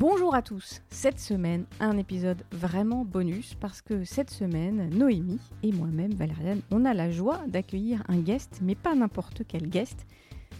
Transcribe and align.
Bonjour 0.00 0.34
à 0.34 0.40
tous. 0.40 0.80
Cette 0.88 1.20
semaine, 1.20 1.66
un 1.78 1.98
épisode 1.98 2.42
vraiment 2.52 3.04
bonus 3.04 3.52
parce 3.60 3.82
que 3.82 4.02
cette 4.02 4.30
semaine, 4.30 4.88
Noémie 4.88 5.42
et 5.62 5.72
moi-même, 5.72 6.14
Valériane, 6.14 6.62
on 6.70 6.86
a 6.86 6.94
la 6.94 7.10
joie 7.10 7.42
d'accueillir 7.48 8.02
un 8.08 8.16
guest, 8.16 8.60
mais 8.62 8.74
pas 8.74 8.94
n'importe 8.94 9.42
quel 9.46 9.68
guest. 9.68 10.06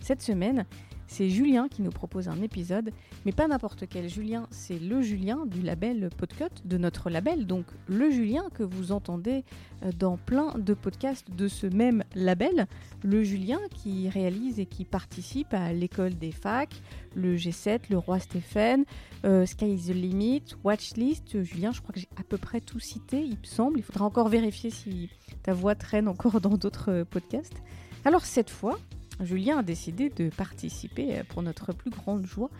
Cette 0.02 0.20
semaine, 0.20 0.66
c'est 1.10 1.28
Julien 1.28 1.68
qui 1.68 1.82
nous 1.82 1.90
propose 1.90 2.28
un 2.28 2.40
épisode, 2.40 2.92
mais 3.26 3.32
pas 3.32 3.48
n'importe 3.48 3.88
quel 3.88 4.08
Julien, 4.08 4.46
c'est 4.52 4.78
le 4.78 5.02
Julien 5.02 5.44
du 5.44 5.60
label 5.60 6.08
Podcut, 6.16 6.62
de 6.64 6.78
notre 6.78 7.10
label, 7.10 7.48
donc 7.48 7.66
le 7.88 8.10
Julien 8.12 8.44
que 8.54 8.62
vous 8.62 8.92
entendez 8.92 9.44
euh, 9.82 9.90
dans 9.98 10.16
plein 10.16 10.54
de 10.56 10.72
podcasts 10.72 11.28
de 11.32 11.48
ce 11.48 11.66
même 11.66 12.04
label, 12.14 12.68
le 13.02 13.24
Julien 13.24 13.58
qui 13.74 14.08
réalise 14.08 14.60
et 14.60 14.66
qui 14.66 14.84
participe 14.84 15.52
à 15.52 15.72
l'école 15.72 16.14
des 16.14 16.30
facs, 16.30 16.80
le 17.16 17.36
G7, 17.36 17.80
le 17.90 17.98
Roi 17.98 18.20
Stéphane, 18.20 18.84
euh, 19.24 19.46
Sky 19.46 19.76
the 19.76 19.92
Limit, 19.92 20.44
Watchlist, 20.62 21.42
Julien, 21.42 21.72
je 21.72 21.80
crois 21.80 21.92
que 21.92 21.98
j'ai 21.98 22.08
à 22.20 22.22
peu 22.22 22.38
près 22.38 22.60
tout 22.60 22.78
cité, 22.78 23.20
il 23.20 23.36
me 23.36 23.44
semble, 23.44 23.80
il 23.80 23.82
faudra 23.82 24.04
encore 24.04 24.28
vérifier 24.28 24.70
si 24.70 25.10
ta 25.42 25.54
voix 25.54 25.74
traîne 25.74 26.06
encore 26.06 26.40
dans 26.40 26.56
d'autres 26.56 27.02
podcasts. 27.10 27.60
Alors 28.04 28.24
cette 28.24 28.48
fois, 28.48 28.78
Julien 29.22 29.58
a 29.58 29.62
décidé 29.62 30.10
de 30.10 30.30
participer 30.30 31.18
euh, 31.18 31.22
pour 31.28 31.42
notre 31.42 31.72
plus 31.72 31.90
grande 31.90 32.26
joie 32.26 32.50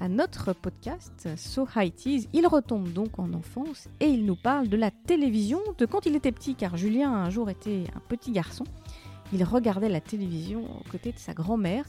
à 0.00 0.08
notre 0.08 0.52
podcast 0.52 1.28
So 1.36 1.66
High 1.76 1.94
Teas. 1.94 2.28
Il 2.32 2.46
retombe 2.46 2.92
donc 2.92 3.18
en 3.18 3.32
enfance 3.32 3.88
et 4.00 4.06
il 4.06 4.24
nous 4.24 4.36
parle 4.36 4.68
de 4.68 4.76
la 4.76 4.90
télévision 4.90 5.60
de 5.78 5.86
quand 5.86 6.06
il 6.06 6.16
était 6.16 6.32
petit, 6.32 6.54
car 6.54 6.76
Julien 6.76 7.12
un 7.12 7.30
jour 7.30 7.48
était 7.48 7.84
un 7.94 8.00
petit 8.00 8.32
garçon. 8.32 8.64
Il 9.32 9.44
regardait 9.44 9.88
la 9.88 10.00
télévision 10.00 10.64
aux 10.64 10.90
côtés 10.90 11.12
de 11.12 11.18
sa 11.18 11.32
grand-mère 11.32 11.84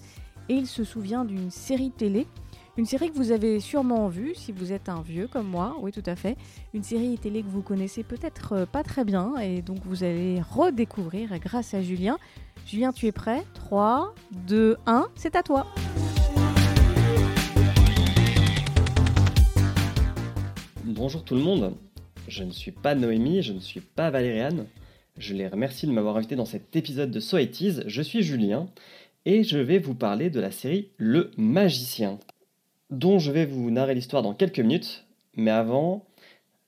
et 0.49 0.53
il 0.53 0.67
se 0.67 0.83
souvient 0.83 1.25
d'une 1.25 1.51
série 1.51 1.91
télé. 1.91 2.27
Une 2.77 2.85
série 2.85 3.09
que 3.09 3.15
vous 3.15 3.31
avez 3.31 3.61
sûrement 3.61 4.09
vue 4.09 4.33
si 4.35 4.51
vous 4.51 4.73
êtes 4.73 4.89
un 4.89 5.01
vieux 5.01 5.29
comme 5.29 5.47
moi, 5.47 5.77
oui 5.79 5.93
tout 5.93 6.03
à 6.05 6.17
fait. 6.17 6.35
Une 6.73 6.83
série 6.83 7.17
télé 7.17 7.41
que 7.41 7.47
vous 7.47 7.61
connaissez 7.61 8.03
peut-être 8.03 8.51
euh, 8.51 8.65
pas 8.65 8.83
très 8.83 9.05
bien 9.05 9.37
et 9.37 9.61
donc 9.61 9.77
vous 9.85 10.03
allez 10.03 10.41
redécouvrir 10.41 11.39
grâce 11.39 11.73
à 11.73 11.81
Julien. 11.81 12.17
Julien, 12.67 12.91
tu 12.91 13.07
es 13.07 13.13
prêt? 13.13 13.43
3, 13.53 14.13
2, 14.47 14.75
1, 14.87 15.07
c'est 15.15 15.37
à 15.37 15.43
toi. 15.43 15.67
Bonjour 20.83 21.23
tout 21.23 21.35
le 21.35 21.41
monde. 21.41 21.75
Je 22.27 22.43
ne 22.43 22.51
suis 22.51 22.71
pas 22.71 22.93
Noémie, 22.93 23.41
je 23.41 23.53
ne 23.53 23.59
suis 23.59 23.79
pas 23.79 24.09
Valériane. 24.09 24.65
Je 25.17 25.33
les 25.33 25.47
remercie 25.47 25.87
de 25.87 25.93
m'avoir 25.93 26.17
invité 26.17 26.35
dans 26.35 26.43
cet 26.43 26.75
épisode 26.75 27.09
de 27.09 27.21
So 27.21 27.37
Je 27.37 28.01
suis 28.01 28.21
Julien 28.21 28.67
et 29.23 29.45
je 29.45 29.57
vais 29.57 29.79
vous 29.79 29.95
parler 29.95 30.29
de 30.29 30.41
la 30.41 30.51
série 30.51 30.89
Le 30.97 31.31
Magicien, 31.37 32.19
dont 32.89 33.19
je 33.19 33.31
vais 33.31 33.45
vous 33.45 33.71
narrer 33.71 33.95
l'histoire 33.95 34.23
dans 34.23 34.33
quelques 34.33 34.59
minutes. 34.59 35.05
Mais 35.35 35.51
avant 35.51 36.05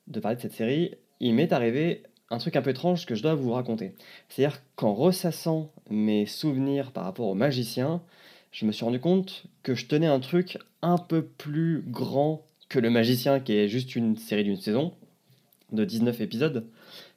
de 0.06 0.20
parler 0.20 0.36
de 0.36 0.42
cette 0.42 0.52
série, 0.52 0.94
il 1.20 1.34
m'est 1.34 1.52
arrivé 1.52 2.02
un 2.30 2.38
truc 2.38 2.56
un 2.56 2.62
peu 2.62 2.70
étrange 2.70 3.06
que 3.06 3.14
je 3.14 3.22
dois 3.22 3.34
vous 3.34 3.52
raconter. 3.52 3.94
C'est-à-dire 4.28 4.60
qu'en 4.76 4.94
ressassant 4.94 5.72
mes 5.90 6.26
souvenirs 6.26 6.92
par 6.92 7.04
rapport 7.04 7.28
au 7.28 7.34
magicien, 7.34 8.02
je 8.52 8.66
me 8.66 8.72
suis 8.72 8.84
rendu 8.84 9.00
compte 9.00 9.44
que 9.62 9.74
je 9.74 9.86
tenais 9.86 10.06
un 10.06 10.20
truc 10.20 10.58
un 10.82 10.98
peu 10.98 11.22
plus 11.22 11.82
grand 11.86 12.44
que 12.68 12.78
le 12.78 12.90
magicien, 12.90 13.40
qui 13.40 13.54
est 13.54 13.68
juste 13.68 13.96
une 13.96 14.16
série 14.16 14.44
d'une 14.44 14.60
saison, 14.60 14.92
de 15.72 15.84
19 15.84 16.20
épisodes, 16.20 16.66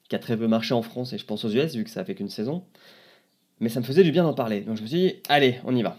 qui 0.07 0.15
a 0.15 0.19
très 0.19 0.37
peu 0.37 0.47
marché 0.47 0.73
en 0.73 0.81
France 0.81 1.13
et 1.13 1.17
je 1.17 1.25
pense 1.25 1.43
aux 1.45 1.49
US, 1.49 1.75
vu 1.75 1.83
que 1.83 1.89
ça 1.89 2.05
fait 2.05 2.15
qu'une 2.15 2.29
saison. 2.29 2.63
Mais 3.59 3.69
ça 3.69 3.79
me 3.79 3.85
faisait 3.85 4.03
du 4.03 4.11
bien 4.11 4.23
d'en 4.23 4.33
parler. 4.33 4.61
Donc 4.61 4.77
je 4.77 4.81
me 4.81 4.87
suis 4.87 4.97
dit, 4.97 5.15
allez, 5.29 5.59
on 5.65 5.75
y 5.75 5.83
va. 5.83 5.97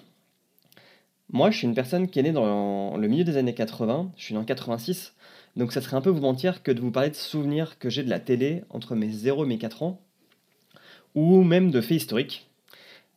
Moi, 1.33 1.51
je 1.51 1.57
suis 1.57 1.67
une 1.67 1.75
personne 1.75 2.09
qui 2.09 2.19
est 2.19 2.23
née 2.23 2.33
dans 2.33 2.99
le 2.99 3.09
milieu 3.09 3.25
des 3.25 3.39
années 3.39 3.55
80, 3.55 4.13
je 4.19 4.23
suis 4.23 4.35
né 4.35 4.41
en 4.41 4.45
86, 4.45 5.15
donc 5.57 5.73
ça 5.73 5.81
serait 5.81 5.97
un 5.97 6.03
peu 6.03 6.11
vous 6.11 6.21
mentir 6.21 6.63
que 6.63 6.71
de 6.71 6.79
vous 6.79 6.91
parler 6.91 7.09
de 7.09 7.15
souvenirs 7.15 7.79
que 7.79 7.89
j'ai 7.89 8.03
de 8.03 8.11
la 8.11 8.21
télé 8.21 8.65
entre 8.69 8.95
mes 8.95 9.09
0 9.09 9.45
et 9.45 9.49
mes 9.49 9.57
4 9.57 9.83
ans, 9.83 10.01
ou 11.15 11.43
même 11.43 11.71
de 11.71 11.81
faits 11.81 11.97
historiques. 11.97 12.51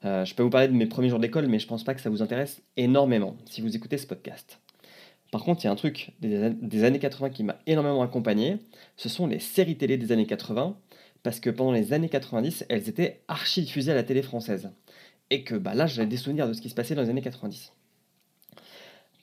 Euh, 0.06 0.24
je 0.24 0.34
peux 0.34 0.44
vous 0.44 0.50
parler 0.50 0.70
de 0.70 0.74
mes 0.74 0.86
premiers 0.86 1.09
jours 1.09 1.20
d'école, 1.20 1.48
mais 1.48 1.59
je 1.59 1.68
pense 1.68 1.84
pas 1.84 1.94
que 1.94 2.00
ça 2.00 2.09
vous 2.09 2.22
intéresse 2.22 2.62
énormément 2.78 3.36
si 3.44 3.59
vous 3.59 3.76
écoutez 3.76 3.98
ce 3.98 4.08
podcast. 4.08 4.59
Par 5.32 5.44
contre, 5.44 5.64
il 5.64 5.66
y 5.66 5.68
a 5.68 5.74
un 5.74 5.76
truc 5.76 6.14
des, 6.22 6.86
années 6.86 7.00
80 7.00 7.32
qui 7.32 7.44
m'a 7.44 7.58
énormément 7.68 8.02
accompagné, 8.02 8.59
ce 8.96 9.09
sont 9.09 9.28
les 9.28 9.40
séries 9.40 9.76
télé 9.78 9.97
des 9.97 10.14
années 10.14 10.26
80, 10.26 10.78
parce 11.22 11.42
que 11.42 11.50
pendant 11.50 11.74
les 11.74 11.92
années 11.92 12.08
90, 12.08 12.66
elles 12.70 12.88
étaient 12.88 13.24
archi 13.28 13.64
diffusées 13.64 13.92
à 13.92 13.96
la 13.96 14.03
télé 14.03 14.22
française. 14.22 14.72
Et 15.32 15.44
que 15.44 15.56
bah, 15.56 15.74
là, 15.74 15.86
j'avais 15.86 16.08
des 16.08 16.16
souvenirs 16.16 16.47
de 16.47 16.53
ce 16.53 16.62
qui 16.62 16.70
se 16.70 16.76
passait 16.76 16.96
dans 16.96 17.02
les 17.02 17.09
années 17.09 17.22
90. 17.22 17.74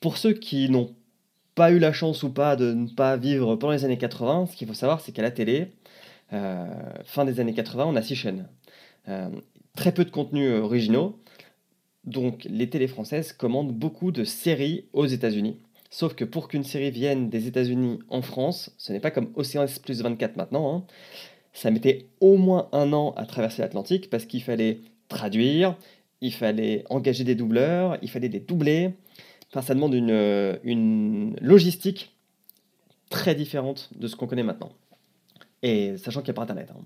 Pour 0.03 0.17
ceux 0.17 0.33
qui 0.33 0.69
n'ont 0.69 0.93
pas 1.55 1.71
eu 1.71 1.79
la 1.79 1.93
chance 1.93 2.23
ou 2.23 2.29
pas 2.29 2.57
de 2.57 2.73
ne 2.73 2.89
pas 2.89 3.15
vivre 3.15 3.55
pendant 3.55 3.71
les 3.71 3.85
années 3.85 3.97
80, 3.97 4.47
ce 4.47 4.57
qu'il 4.57 4.67
faut 4.67 4.73
savoir, 4.73 4.99
c'est 4.99 5.13
qu'à 5.13 5.21
la 5.21 5.31
télé, 5.31 5.71
euh, 6.33 6.67
fin 7.05 7.23
des 7.23 7.39
années 7.39 7.53
80, 7.53 7.85
on 7.85 7.95
a 7.95 8.01
six 8.01 8.17
chaînes. 8.17 8.49
Euh, 9.07 9.29
très 9.77 9.93
peu 9.93 10.03
de 10.03 10.09
contenus 10.09 10.59
originaux. 10.59 11.21
Donc 12.03 12.43
les 12.49 12.69
télés 12.69 12.89
françaises 12.89 13.31
commandent 13.31 13.71
beaucoup 13.71 14.11
de 14.11 14.25
séries 14.25 14.87
aux 14.91 15.05
États-Unis. 15.05 15.61
Sauf 15.89 16.15
que 16.15 16.25
pour 16.25 16.49
qu'une 16.49 16.65
série 16.65 16.91
vienne 16.91 17.29
des 17.29 17.47
États-Unis 17.47 17.99
en 18.09 18.21
France, 18.21 18.75
ce 18.77 18.91
n'est 18.91 18.99
pas 18.99 19.09
comme 19.09 19.31
Océan 19.35 19.63
plus 19.85 20.01
24 20.01 20.35
maintenant. 20.35 20.75
Hein. 20.75 20.83
Ça 21.53 21.71
mettait 21.71 22.07
au 22.19 22.35
moins 22.35 22.67
un 22.73 22.91
an 22.91 23.13
à 23.15 23.25
traverser 23.25 23.61
l'Atlantique 23.61 24.09
parce 24.09 24.25
qu'il 24.25 24.43
fallait 24.43 24.81
traduire, 25.07 25.77
il 26.19 26.33
fallait 26.33 26.83
engager 26.89 27.23
des 27.23 27.35
doubleurs, 27.35 27.97
il 28.01 28.09
fallait 28.09 28.27
des 28.27 28.41
doublés, 28.41 28.95
Enfin, 29.53 29.61
ça 29.61 29.75
demande 29.75 29.93
une, 29.93 30.57
une 30.63 31.35
logistique 31.39 32.17
très 33.11 33.35
différente 33.35 33.91
de 33.95 34.07
ce 34.07 34.15
qu'on 34.15 34.25
connaît 34.25 34.41
maintenant. 34.41 34.71
Et 35.61 35.95
sachant 35.97 36.21
qu'il 36.21 36.29
n'y 36.29 36.31
a 36.31 36.33
pas 36.33 36.41
Internet. 36.41 36.71
Hein. 36.71 36.81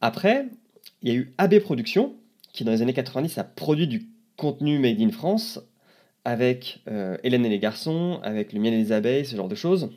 Après, 0.00 0.48
il 1.02 1.08
y 1.08 1.12
a 1.12 1.14
eu 1.14 1.32
AB 1.38 1.60
Productions, 1.60 2.16
qui 2.52 2.64
dans 2.64 2.72
les 2.72 2.82
années 2.82 2.92
90 2.92 3.38
a 3.38 3.44
produit 3.44 3.86
du 3.86 4.08
contenu 4.36 4.80
made 4.80 5.00
in 5.00 5.10
France, 5.10 5.60
avec 6.24 6.82
euh, 6.88 7.16
Hélène 7.22 7.46
et 7.46 7.48
les 7.48 7.60
garçons, 7.60 8.18
avec 8.24 8.52
Le 8.52 8.58
miel 8.58 8.74
et 8.74 8.78
les 8.78 8.90
abeilles, 8.90 9.24
ce 9.24 9.36
genre 9.36 9.48
de 9.48 9.54
choses. 9.54 9.90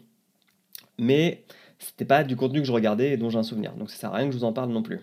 Mais 0.99 1.43
c'était 1.79 2.05
pas 2.05 2.23
du 2.23 2.35
contenu 2.35 2.61
que 2.61 2.67
je 2.67 2.71
regardais 2.71 3.13
et 3.13 3.17
dont 3.17 3.31
j'ai 3.31 3.39
un 3.39 3.43
souvenir. 3.43 3.73
Donc 3.73 3.89
ça 3.89 3.97
sert 3.97 4.13
à 4.13 4.17
rien 4.17 4.27
que 4.27 4.31
je 4.33 4.37
vous 4.37 4.43
en 4.43 4.53
parle 4.53 4.69
non 4.69 4.83
plus. 4.83 4.99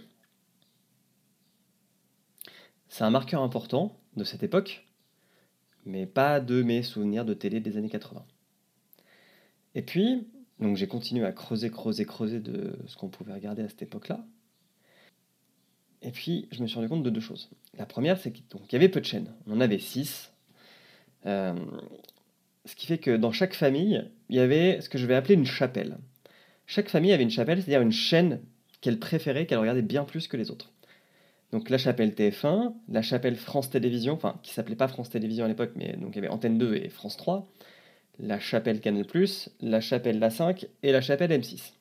C'est 2.89 3.03
un 3.03 3.11
marqueur 3.11 3.43
important 3.43 3.99
de 4.17 4.23
cette 4.23 4.45
époque, 4.45 4.87
mais 5.85 6.07
pas 6.07 6.41
de 6.41 6.63
mes 6.63 6.83
souvenirs 6.83 7.25
de 7.25 7.35
télé 7.35 7.61
des 7.61 7.77
années 7.77 7.89
80. 7.89 8.25
Et 9.75 9.83
puis, 9.83 10.27
donc 10.61 10.77
j'ai 10.77 10.87
continué 10.87 11.25
à 11.25 11.33
creuser, 11.33 11.71
creuser, 11.71 12.05
creuser 12.05 12.41
de 12.41 12.79
ce 12.87 12.97
qu'on 12.97 13.09
pouvait 13.09 13.33
regarder 13.33 13.63
à 13.63 13.69
cette 13.69 13.83
époque-là. 13.83 14.25
Et 16.03 16.11
puis, 16.11 16.49
je 16.51 16.63
me 16.63 16.67
suis 16.67 16.77
rendu 16.77 16.89
compte 16.89 17.05
de 17.05 17.11
deux 17.11 17.21
choses. 17.21 17.49
La 17.79 17.87
première, 17.87 18.19
c'est 18.19 18.33
qu'il 18.33 18.45
y 18.73 18.77
avait 18.77 18.89
peu 18.89 19.01
de 19.01 19.07
chaînes. 19.07 19.33
On 19.47 19.53
en 19.53 19.61
avait 19.61 19.79
six. 19.79 20.33
Euh, 21.27 21.55
ce 22.65 22.75
qui 22.75 22.87
fait 22.87 22.99
que 22.99 23.17
dans 23.17 23.33
chaque 23.33 23.55
famille, 23.55 24.05
il 24.29 24.37
y 24.37 24.41
avait 24.41 24.81
ce 24.81 24.89
que 24.89 24.99
je 24.99 25.07
vais 25.07 25.15
appeler 25.15 25.35
une 25.35 25.47
chapelle. 25.47 25.99
Chaque 26.67 26.89
famille 26.89 27.13
avait 27.13 27.23
une 27.23 27.31
chapelle, 27.31 27.59
c'est-à-dire 27.59 27.83
une 27.83 27.93
chaîne 27.93 28.41
qu'elle 28.81 28.99
préférait, 28.99 29.47
qu'elle 29.47 29.59
regardait 29.59 29.83
bien 29.83 30.05
plus 30.05 30.27
que 30.27 30.37
les 30.37 30.51
autres. 30.51 30.72
Donc 31.53 31.69
la 31.69 31.79
chapelle 31.79 32.11
TF1, 32.11 32.73
la 32.89 33.03
chapelle 33.03 33.37
France 33.37 33.69
Télévisions, 33.69 34.15
enfin 34.15 34.41
qui 34.43 34.53
s'appelait 34.53 34.77
pas 34.77 34.89
France 34.89 35.11
Télévisions 35.11 35.45
à 35.45 35.49
l'époque, 35.49 35.73
mais 35.77 35.97
donc 35.99 36.13
il 36.13 36.17
y 36.17 36.19
avait 36.19 36.29
Antenne 36.29 36.57
2 36.57 36.77
et 36.77 36.89
France 36.89 37.19
3, 37.19 37.47
la 38.19 38.41
chapelle 38.41 38.81
Canal+, 38.81 39.05
la 39.61 39.81
chapelle 39.81 40.19
La 40.19 40.31
5 40.31 40.67
et 40.83 40.93
la 40.93 41.01
chapelle 41.03 41.31
M6. 41.31 41.73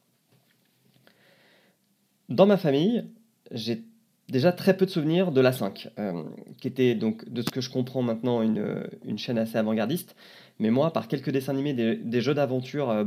Dans 2.29 2.45
ma 2.45 2.57
famille, 2.57 3.05
j'ai 3.51 3.83
déjà 4.29 4.51
très 4.51 4.75
peu 4.75 4.85
de 4.85 4.91
souvenirs 4.91 5.31
de 5.31 5.41
la 5.41 5.51
5, 5.51 5.89
euh, 5.99 6.23
qui 6.59 6.67
était 6.67 6.95
donc, 6.95 7.27
de 7.29 7.41
ce 7.41 7.49
que 7.49 7.61
je 7.61 7.69
comprends 7.69 8.01
maintenant, 8.01 8.41
une, 8.41 9.17
chaîne 9.17 9.37
assez 9.37 9.57
avant-gardiste. 9.57 10.15
Mais 10.59 10.69
moi, 10.69 10.93
par 10.93 11.07
quelques 11.07 11.31
dessins 11.31 11.51
animés, 11.51 11.73
des, 11.73 12.21
jeux 12.21 12.33
d'aventure 12.33 12.89
euh, 12.89 13.03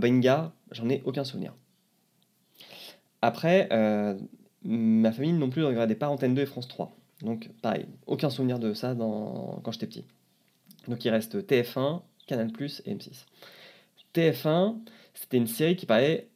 j'en 0.70 0.88
ai 0.90 1.02
aucun 1.05 1.25
souvenir. 1.25 1.55
Après, 3.22 3.69
euh, 3.72 4.14
ma 4.64 5.12
famille 5.12 5.32
non 5.32 5.50
plus 5.50 5.62
ne 5.62 5.66
regardait 5.66 5.94
pas 5.94 6.08
Antenne 6.08 6.34
2 6.34 6.43
et 6.43 6.46
France 6.46 6.69
3. 6.69 6.96
Donc 7.22 7.50
pareil, 7.62 7.87
aucun 8.06 8.31
souvenir 8.31 8.58
de 8.58 8.75
ça 8.75 8.94
dans... 8.94 9.61
quand 9.62 9.72
j'étais 9.72 9.87
petit. 9.87 10.05
Donc 10.88 11.05
il 11.05 11.11
reste 11.11 11.37
TF1, 11.37 12.02
Canal+, 12.26 12.50
et 12.58 12.94
M6. 12.94 13.26
TF1, 14.14 14.76
c'était 15.14 15.37
une 15.37 15.46
série 15.46 15.76
qui 15.76 15.87
parlait 15.87 16.28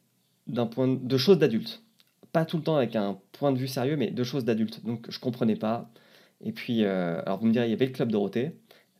d'un 0.46 0.66
point 0.66 0.88
de 0.88 1.16
choses 1.16 1.38
d'adultes. 1.38 1.82
Pas 2.32 2.44
tout 2.44 2.56
le 2.56 2.62
temps 2.62 2.76
avec 2.76 2.96
un 2.96 3.18
point 3.32 3.52
de 3.52 3.58
vue 3.58 3.68
sérieux, 3.68 3.96
mais 3.96 4.10
de 4.10 4.24
choses 4.24 4.44
d'adultes. 4.44 4.84
Donc 4.84 5.06
je 5.10 5.18
comprenais 5.18 5.56
pas. 5.56 5.90
Et 6.40 6.52
puis, 6.52 6.84
euh, 6.84 7.20
alors 7.26 7.38
vous 7.38 7.46
me 7.46 7.52
direz, 7.52 7.66
il 7.66 7.70
y 7.70 7.74
avait 7.74 7.86
le 7.86 7.92
Club 7.92 8.12
Dorothée, 8.12 8.52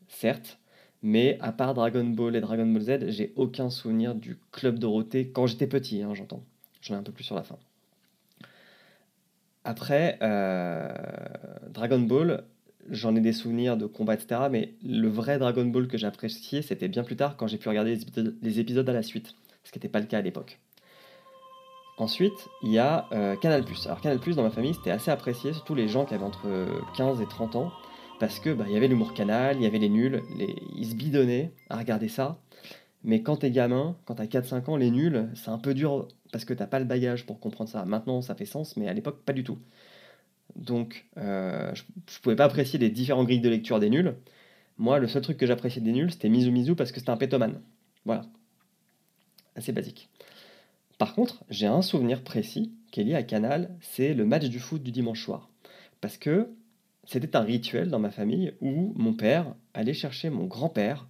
certes, 0.07 0.59
mais 1.01 1.37
à 1.39 1.51
part 1.51 1.73
Dragon 1.73 2.03
Ball 2.03 2.35
et 2.35 2.41
Dragon 2.41 2.65
Ball 2.65 2.81
Z, 2.81 3.09
j'ai 3.09 3.33
aucun 3.35 3.69
souvenir 3.69 4.15
du 4.15 4.37
Club 4.51 4.79
Dorothée 4.79 5.29
quand 5.29 5.47
j'étais 5.47 5.67
petit, 5.67 6.01
hein, 6.01 6.13
j'entends. 6.13 6.43
J'en 6.81 6.95
ai 6.95 6.97
un 6.97 7.03
peu 7.03 7.11
plus 7.11 7.23
sur 7.23 7.35
la 7.35 7.43
fin. 7.43 7.57
Après, 9.69 10.17
euh, 10.23 10.89
Dragon 11.69 11.99
Ball, 11.99 12.43
j'en 12.89 13.15
ai 13.15 13.19
des 13.19 13.33
souvenirs 13.33 13.77
de 13.77 13.85
combats, 13.85 14.15
etc. 14.15 14.47
Mais 14.49 14.73
le 14.83 15.07
vrai 15.07 15.37
Dragon 15.37 15.63
Ball 15.65 15.87
que 15.87 15.95
j'appréciais, 15.95 16.63
c'était 16.63 16.87
bien 16.87 17.03
plus 17.03 17.15
tard 17.15 17.37
quand 17.37 17.45
j'ai 17.45 17.59
pu 17.59 17.69
regarder 17.69 17.95
les 18.41 18.59
épisodes, 18.59 18.89
à 18.89 18.93
la 18.93 19.03
suite, 19.03 19.35
ce 19.63 19.71
qui 19.71 19.77
n'était 19.77 19.87
pas 19.87 19.99
le 19.99 20.07
cas 20.07 20.17
à 20.17 20.21
l'époque. 20.21 20.57
Ensuite, 21.99 22.49
il 22.63 22.71
y 22.71 22.79
a 22.79 23.05
euh, 23.11 23.35
Canal+. 23.35 23.63
Alors 23.85 24.01
Canal+, 24.01 24.17
dans 24.17 24.41
ma 24.41 24.49
famille, 24.49 24.73
c'était 24.73 24.89
assez 24.89 25.11
apprécié, 25.11 25.53
surtout 25.53 25.75
les 25.75 25.87
gens 25.87 26.03
qui 26.03 26.15
avaient 26.15 26.25
entre 26.25 26.47
15 26.97 27.21
et 27.21 27.27
30 27.27 27.55
ans, 27.55 27.71
parce 28.19 28.39
que 28.39 28.51
bah, 28.51 28.65
il 28.67 28.73
y 28.73 28.75
avait 28.75 28.87
l'humour 28.87 29.13
Canal, 29.13 29.57
il 29.57 29.61
y 29.61 29.67
avait 29.67 29.77
les 29.77 29.89
nuls, 29.89 30.23
ils 30.75 30.87
se 30.87 30.95
bidonnaient 30.95 31.51
à 31.69 31.77
regarder 31.77 32.07
ça. 32.07 32.39
Mais 33.03 33.21
quand 33.23 33.37
t'es 33.37 33.51
gamin, 33.51 33.97
quand 34.05 34.15
t'as 34.15 34.25
4-5 34.25 34.69
ans, 34.69 34.77
les 34.77 34.91
nuls, 34.91 35.29
c'est 35.35 35.49
un 35.49 35.57
peu 35.57 35.73
dur 35.73 36.07
parce 36.31 36.45
que 36.45 36.53
t'as 36.53 36.67
pas 36.67 36.79
le 36.79 36.85
bagage 36.85 37.25
pour 37.25 37.39
comprendre 37.39 37.69
ça. 37.69 37.85
Maintenant, 37.85 38.21
ça 38.21 38.35
fait 38.35 38.45
sens, 38.45 38.75
mais 38.77 38.87
à 38.87 38.93
l'époque, 38.93 39.23
pas 39.23 39.33
du 39.33 39.43
tout. 39.43 39.59
Donc, 40.55 41.05
euh, 41.17 41.73
je, 41.73 42.19
pouvais 42.19 42.35
pas 42.35 42.45
apprécier 42.45 42.79
les 42.79 42.89
différents 42.89 43.23
grilles 43.23 43.39
de 43.39 43.49
lecture 43.49 43.79
des 43.79 43.89
nuls. 43.89 44.15
Moi, 44.77 44.99
le 44.99 45.07
seul 45.07 45.21
truc 45.21 45.37
que 45.37 45.45
j'appréciais 45.45 45.81
des 45.81 45.91
nuls, 45.91 46.11
c'était 46.11 46.29
Mizu 46.29 46.51
Mizu 46.51 46.75
parce 46.75 46.91
que 46.91 46.99
c'était 46.99 47.11
un 47.11 47.17
pétoman. 47.17 47.61
Voilà. 48.05 48.23
Assez 49.55 49.71
basique. 49.71 50.09
Par 50.97 51.15
contre, 51.15 51.43
j'ai 51.49 51.67
un 51.67 51.81
souvenir 51.81 52.23
précis 52.23 52.73
qui 52.91 53.01
est 53.01 53.03
lié 53.03 53.15
à 53.15 53.23
Canal, 53.23 53.75
c'est 53.81 54.13
le 54.13 54.25
match 54.25 54.45
du 54.45 54.59
foot 54.59 54.83
du 54.83 54.91
dimanche 54.91 55.23
soir. 55.23 55.49
Parce 56.01 56.17
que 56.17 56.49
c'était 57.05 57.35
un 57.35 57.41
rituel 57.41 57.89
dans 57.89 57.99
ma 57.99 58.11
famille 58.11 58.53
où 58.61 58.93
mon 58.95 59.13
père 59.13 59.55
allait 59.73 59.93
chercher 59.93 60.29
mon 60.29 60.45
grand-père 60.45 61.07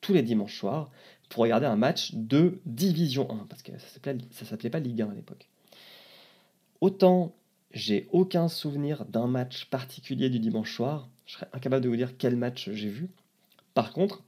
tous 0.00 0.12
les 0.12 0.22
dimanches 0.22 0.58
soirs 0.58 0.90
pour 1.28 1.42
regarder 1.42 1.66
un 1.66 1.76
match 1.76 2.14
de 2.14 2.60
Division 2.64 3.30
1, 3.30 3.46
parce 3.48 3.62
que 3.62 3.72
ça 3.78 4.12
ne 4.12 4.46
s'appelait 4.46 4.70
pas 4.70 4.78
Ligue 4.78 5.02
1 5.02 5.10
à 5.10 5.14
l'époque. 5.14 5.48
Autant 6.80 7.34
j'ai 7.72 8.08
aucun 8.10 8.48
souvenir 8.48 9.04
d'un 9.04 9.26
match 9.26 9.66
particulier 9.66 10.30
du 10.30 10.38
dimanche 10.38 10.74
soir, 10.74 11.08
je 11.26 11.34
serais 11.34 11.48
incapable 11.52 11.84
de 11.84 11.88
vous 11.88 11.96
dire 11.96 12.16
quel 12.16 12.36
match 12.36 12.70
j'ai 12.70 12.88
vu. 12.88 13.10
Par 13.74 13.92
contre, 13.92 14.22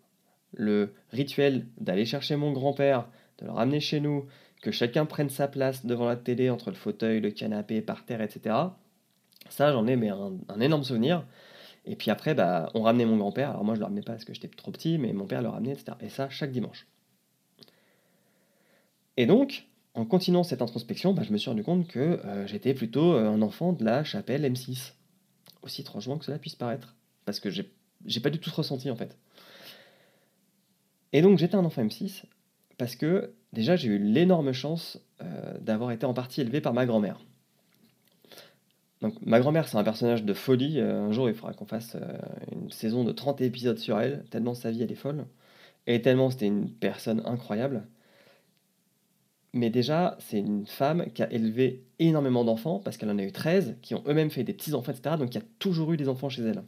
le 0.52 0.92
rituel 1.12 1.66
d'aller 1.78 2.04
chercher 2.04 2.36
mon 2.36 2.52
grand-père, 2.52 3.08
de 3.38 3.46
le 3.46 3.52
ramener 3.52 3.80
chez 3.80 4.00
nous, 4.00 4.26
que 4.60 4.70
chacun 4.70 5.06
prenne 5.06 5.30
sa 5.30 5.48
place 5.48 5.86
devant 5.86 6.06
la 6.06 6.16
télé, 6.16 6.50
entre 6.50 6.70
le 6.70 6.76
fauteuil, 6.76 7.20
le 7.20 7.30
canapé, 7.30 7.80
par 7.80 8.04
terre, 8.04 8.20
etc. 8.20 8.54
Ça, 9.48 9.72
j'en 9.72 9.86
ai 9.86 9.96
mais 9.96 10.10
un, 10.10 10.60
énorme 10.60 10.84
souvenir. 10.84 11.24
Et 11.88 11.96
puis 11.96 12.10
après, 12.10 12.34
bah, 12.34 12.70
on 12.74 12.82
ramenait 12.82 13.06
mon 13.06 13.16
grand-père. 13.16 13.50
Alors 13.50 13.64
moi, 13.64 13.74
je 13.74 13.78
ne 13.78 13.80
le 13.80 13.84
ramenais 13.86 14.02
pas 14.02 14.12
parce 14.12 14.26
que 14.26 14.34
j'étais 14.34 14.48
trop 14.48 14.70
petit, 14.70 14.98
mais 14.98 15.14
mon 15.14 15.26
père 15.26 15.40
le 15.40 15.48
ramenait, 15.48 15.72
etc. 15.72 15.96
Et 16.00 16.10
ça, 16.10 16.28
chaque 16.28 16.52
dimanche. 16.52 16.86
Et 19.16 19.24
donc, 19.24 19.66
en 19.94 20.04
continuant 20.04 20.44
cette 20.44 20.60
introspection, 20.60 21.14
bah, 21.14 21.22
je 21.22 21.32
me 21.32 21.38
suis 21.38 21.48
rendu 21.48 21.64
compte 21.64 21.88
que 21.88 21.98
euh, 21.98 22.46
j'étais 22.46 22.74
plutôt 22.74 23.14
euh, 23.14 23.30
un 23.30 23.40
enfant 23.40 23.72
de 23.72 23.84
la 23.84 24.04
chapelle 24.04 24.44
M6. 24.44 24.92
Aussi 25.62 25.80
étrangement 25.80 26.18
que 26.18 26.26
cela 26.26 26.38
puisse 26.38 26.54
paraître. 26.54 26.94
Parce 27.24 27.40
que 27.40 27.48
j'ai 27.50 28.20
pas 28.20 28.30
du 28.30 28.38
tout 28.38 28.50
ressenti 28.54 28.90
en 28.90 28.96
fait. 28.96 29.16
Et 31.12 31.22
donc 31.22 31.38
j'étais 31.38 31.56
un 31.56 31.64
enfant 31.64 31.82
M6 31.82 32.22
parce 32.76 32.94
que 32.96 33.34
déjà 33.52 33.76
j'ai 33.76 33.88
eu 33.88 33.98
l'énorme 33.98 34.52
chance 34.52 35.00
euh, 35.20 35.58
d'avoir 35.58 35.90
été 35.90 36.06
en 36.06 36.14
partie 36.14 36.40
élevé 36.42 36.60
par 36.60 36.74
ma 36.74 36.86
grand-mère. 36.86 37.18
Donc 39.00 39.14
ma 39.24 39.38
grand-mère 39.40 39.68
c'est 39.68 39.76
un 39.76 39.84
personnage 39.84 40.24
de 40.24 40.34
folie, 40.34 40.80
euh, 40.80 41.06
un 41.06 41.12
jour 41.12 41.28
il 41.28 41.34
faudra 41.34 41.52
qu'on 41.54 41.66
fasse 41.66 41.94
euh, 41.94 42.18
une 42.52 42.70
saison 42.70 43.04
de 43.04 43.12
30 43.12 43.40
épisodes 43.42 43.78
sur 43.78 44.00
elle, 44.00 44.24
tellement 44.30 44.54
sa 44.54 44.70
vie 44.70 44.82
elle 44.82 44.90
est 44.90 44.96
folle, 44.96 45.26
et 45.86 46.02
tellement 46.02 46.30
c'était 46.30 46.46
une 46.46 46.70
personne 46.70 47.22
incroyable. 47.24 47.86
Mais 49.54 49.70
déjà 49.70 50.16
c'est 50.20 50.38
une 50.38 50.66
femme 50.66 51.06
qui 51.12 51.22
a 51.22 51.32
élevé 51.32 51.84
énormément 51.98 52.44
d'enfants, 52.44 52.80
parce 52.84 52.96
qu'elle 52.96 53.10
en 53.10 53.18
a 53.18 53.22
eu 53.22 53.32
13, 53.32 53.76
qui 53.82 53.94
ont 53.94 54.02
eux-mêmes 54.06 54.30
fait 54.30 54.44
des 54.44 54.52
petits-enfants, 54.52 54.92
etc. 54.92 55.16
Donc 55.16 55.34
il 55.34 55.38
y 55.38 55.42
a 55.42 55.46
toujours 55.58 55.92
eu 55.92 55.96
des 55.96 56.08
enfants 56.08 56.28
chez 56.28 56.42
elle. 56.42 56.62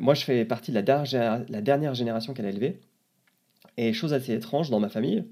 moi 0.00 0.14
je 0.14 0.24
fais 0.24 0.44
partie 0.44 0.70
de 0.72 0.76
la 0.76 0.82
dernière, 0.82 1.44
la 1.48 1.60
dernière 1.60 1.94
génération 1.94 2.34
qu'elle 2.34 2.46
a 2.46 2.50
élevée, 2.50 2.80
et 3.76 3.92
chose 3.92 4.12
assez 4.14 4.32
étrange 4.34 4.70
dans 4.70 4.80
ma 4.80 4.88
famille, 4.88 5.24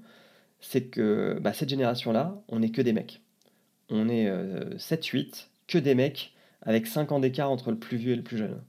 c'est 0.59 0.83
que 0.83 1.39
bah, 1.41 1.53
cette 1.53 1.69
génération-là, 1.69 2.41
on 2.47 2.59
n'est 2.59 2.71
que 2.71 2.81
des 2.81 2.93
mecs. 2.93 3.21
On 3.91 4.09
est 4.09 4.27
7-8, 4.77 5.17
euh, 5.17 5.31
que 5.67 5.77
des 5.77 5.95
mecs, 5.95 6.33
avec 6.61 6.87
5 6.87 7.11
ans 7.11 7.19
d'écart 7.19 7.51
entre 7.51 7.71
le 7.71 7.77
plus 7.77 7.97
vieux 7.97 8.13
et 8.13 8.15
le 8.15 8.23
plus 8.23 8.37
jeune. 8.37 8.61